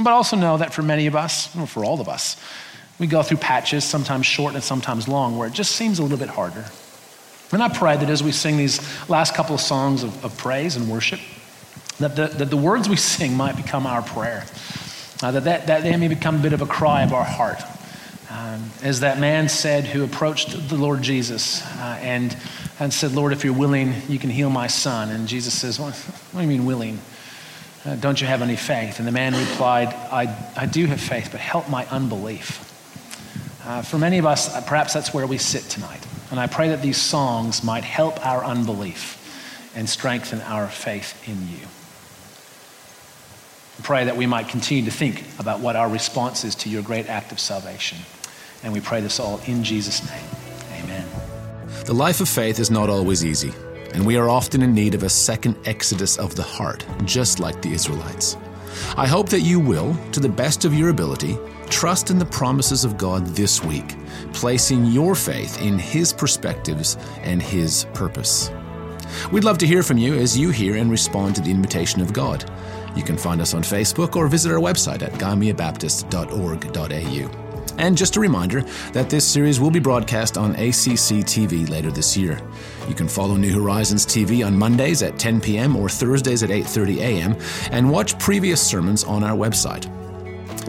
But 0.00 0.12
also 0.12 0.36
know 0.36 0.56
that 0.56 0.72
for 0.72 0.82
many 0.82 1.06
of 1.06 1.16
us, 1.16 1.54
or 1.56 1.66
for 1.66 1.84
all 1.84 2.00
of 2.00 2.08
us, 2.08 2.36
we 3.00 3.08
go 3.08 3.22
through 3.22 3.38
patches, 3.38 3.84
sometimes 3.84 4.26
short 4.26 4.54
and 4.54 4.62
sometimes 4.62 5.08
long, 5.08 5.36
where 5.36 5.48
it 5.48 5.52
just 5.52 5.72
seems 5.72 5.98
a 5.98 6.02
little 6.02 6.18
bit 6.18 6.28
harder. 6.28 6.64
And 7.50 7.62
I 7.62 7.68
pray 7.68 7.96
that 7.96 8.08
as 8.08 8.22
we 8.22 8.30
sing 8.30 8.56
these 8.56 8.80
last 9.08 9.34
couple 9.34 9.54
of 9.54 9.60
songs 9.60 10.04
of, 10.04 10.24
of 10.24 10.36
praise 10.36 10.76
and 10.76 10.88
worship, 10.88 11.20
that 11.98 12.14
the, 12.14 12.28
that 12.28 12.50
the 12.50 12.56
words 12.56 12.88
we 12.88 12.96
sing 12.96 13.36
might 13.36 13.56
become 13.56 13.86
our 13.86 14.02
prayer, 14.02 14.44
uh, 15.22 15.32
that, 15.32 15.44
that, 15.44 15.66
that 15.66 15.82
they 15.82 15.96
may 15.96 16.08
become 16.08 16.36
a 16.36 16.38
bit 16.40 16.52
of 16.52 16.62
a 16.62 16.66
cry 16.66 17.02
of 17.02 17.12
our 17.12 17.24
heart. 17.24 17.60
Um, 18.30 18.70
as 18.82 19.00
that 19.00 19.18
man 19.18 19.48
said 19.48 19.84
who 19.84 20.02
approached 20.02 20.68
the 20.68 20.76
Lord 20.76 21.02
Jesus 21.02 21.64
uh, 21.78 21.98
and, 22.00 22.36
and 22.80 22.92
said, 22.92 23.12
Lord, 23.12 23.32
if 23.32 23.44
you're 23.44 23.54
willing, 23.54 23.94
you 24.08 24.18
can 24.18 24.30
heal 24.30 24.50
my 24.50 24.66
son. 24.66 25.10
And 25.10 25.28
Jesus 25.28 25.54
says, 25.54 25.78
What, 25.78 25.94
what 25.94 26.40
do 26.40 26.46
you 26.46 26.48
mean 26.48 26.66
willing? 26.66 26.98
Uh, 27.84 27.96
don't 27.96 28.20
you 28.20 28.26
have 28.26 28.42
any 28.42 28.56
faith? 28.56 28.98
And 28.98 29.06
the 29.06 29.12
man 29.12 29.34
replied, 29.34 29.88
I, 29.88 30.34
I 30.56 30.66
do 30.66 30.86
have 30.86 31.00
faith, 31.00 31.28
but 31.30 31.40
help 31.40 31.68
my 31.68 31.86
unbelief. 31.86 32.70
Uh, 33.64 33.82
for 33.82 33.98
many 33.98 34.18
of 34.18 34.26
us, 34.26 34.54
uh, 34.54 34.62
perhaps 34.62 34.94
that's 34.94 35.12
where 35.12 35.26
we 35.26 35.38
sit 35.38 35.64
tonight. 35.64 36.06
And 36.30 36.40
I 36.40 36.46
pray 36.46 36.68
that 36.70 36.82
these 36.82 36.96
songs 36.96 37.62
might 37.62 37.84
help 37.84 38.24
our 38.26 38.44
unbelief 38.44 39.20
and 39.76 39.88
strengthen 39.88 40.40
our 40.42 40.66
faith 40.66 41.28
in 41.28 41.48
you. 41.48 41.66
I 43.78 43.82
pray 43.82 44.04
that 44.04 44.16
we 44.16 44.26
might 44.26 44.48
continue 44.48 44.84
to 44.84 44.90
think 44.90 45.24
about 45.38 45.60
what 45.60 45.76
our 45.76 45.88
response 45.88 46.44
is 46.44 46.54
to 46.56 46.68
your 46.68 46.82
great 46.82 47.08
act 47.08 47.32
of 47.32 47.40
salvation. 47.40 47.98
And 48.62 48.72
we 48.72 48.80
pray 48.80 49.00
this 49.00 49.20
all 49.20 49.40
in 49.46 49.64
Jesus' 49.64 50.08
name. 50.08 50.24
Amen. 50.82 51.23
The 51.84 51.92
life 51.92 52.22
of 52.22 52.30
faith 52.30 52.60
is 52.60 52.70
not 52.70 52.88
always 52.88 53.26
easy, 53.26 53.52
and 53.92 54.06
we 54.06 54.16
are 54.16 54.30
often 54.30 54.62
in 54.62 54.72
need 54.72 54.94
of 54.94 55.02
a 55.02 55.10
second 55.10 55.54
exodus 55.66 56.18
of 56.18 56.34
the 56.34 56.42
heart, 56.42 56.86
just 57.04 57.40
like 57.40 57.60
the 57.60 57.74
Israelites. 57.74 58.38
I 58.96 59.06
hope 59.06 59.28
that 59.28 59.42
you 59.42 59.60
will, 59.60 59.94
to 60.12 60.20
the 60.20 60.30
best 60.30 60.64
of 60.64 60.72
your 60.72 60.88
ability, 60.88 61.36
trust 61.68 62.08
in 62.08 62.18
the 62.18 62.24
promises 62.24 62.86
of 62.86 62.96
God 62.96 63.26
this 63.26 63.62
week, 63.62 63.96
placing 64.32 64.86
your 64.86 65.14
faith 65.14 65.60
in 65.60 65.78
His 65.78 66.10
perspectives 66.10 66.96
and 67.20 67.42
His 67.42 67.84
purpose. 67.92 68.50
We'd 69.30 69.44
love 69.44 69.58
to 69.58 69.66
hear 69.66 69.82
from 69.82 69.98
you 69.98 70.14
as 70.14 70.38
you 70.38 70.48
hear 70.48 70.76
and 70.76 70.90
respond 70.90 71.34
to 71.34 71.42
the 71.42 71.50
invitation 71.50 72.00
of 72.00 72.14
God. 72.14 72.50
You 72.96 73.02
can 73.02 73.18
find 73.18 73.42
us 73.42 73.52
on 73.52 73.62
Facebook 73.62 74.16
or 74.16 74.26
visit 74.26 74.50
our 74.50 74.58
website 74.58 75.02
at 75.02 75.12
gymeabaptist.org.au. 75.12 77.43
And 77.78 77.96
just 77.96 78.16
a 78.16 78.20
reminder 78.20 78.62
that 78.92 79.10
this 79.10 79.26
series 79.26 79.60
will 79.60 79.70
be 79.70 79.80
broadcast 79.80 80.38
on 80.38 80.52
ACC 80.52 81.24
TV 81.24 81.68
later 81.68 81.90
this 81.90 82.16
year. 82.16 82.40
You 82.88 82.94
can 82.94 83.08
follow 83.08 83.36
New 83.36 83.52
Horizons 83.52 84.06
TV 84.06 84.46
on 84.46 84.56
Mondays 84.56 85.02
at 85.02 85.18
10 85.18 85.40
p.m. 85.40 85.76
or 85.76 85.88
Thursdays 85.88 86.42
at 86.42 86.50
8:30 86.50 86.98
a.m. 86.98 87.36
and 87.70 87.90
watch 87.90 88.18
previous 88.18 88.60
sermons 88.60 89.04
on 89.04 89.24
our 89.24 89.36
website. 89.36 89.90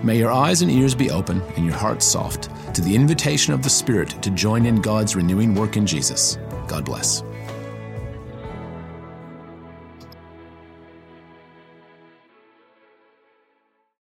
May 0.03 0.17
your 0.17 0.31
eyes 0.31 0.61
and 0.61 0.71
ears 0.71 0.93
be 0.93 1.09
open 1.11 1.41
and 1.55 1.65
your 1.65 1.75
heart 1.75 2.03
soft 2.03 2.49
to 2.75 2.81
the 2.81 2.95
invitation 2.95 3.53
of 3.53 3.63
the 3.63 3.69
Spirit 3.69 4.09
to 4.21 4.29
join 4.31 4.65
in 4.65 4.81
God's 4.81 5.15
renewing 5.15 5.55
work 5.55 5.77
in 5.77 5.85
Jesus. 5.85 6.37
God 6.67 6.85
bless. 6.85 7.23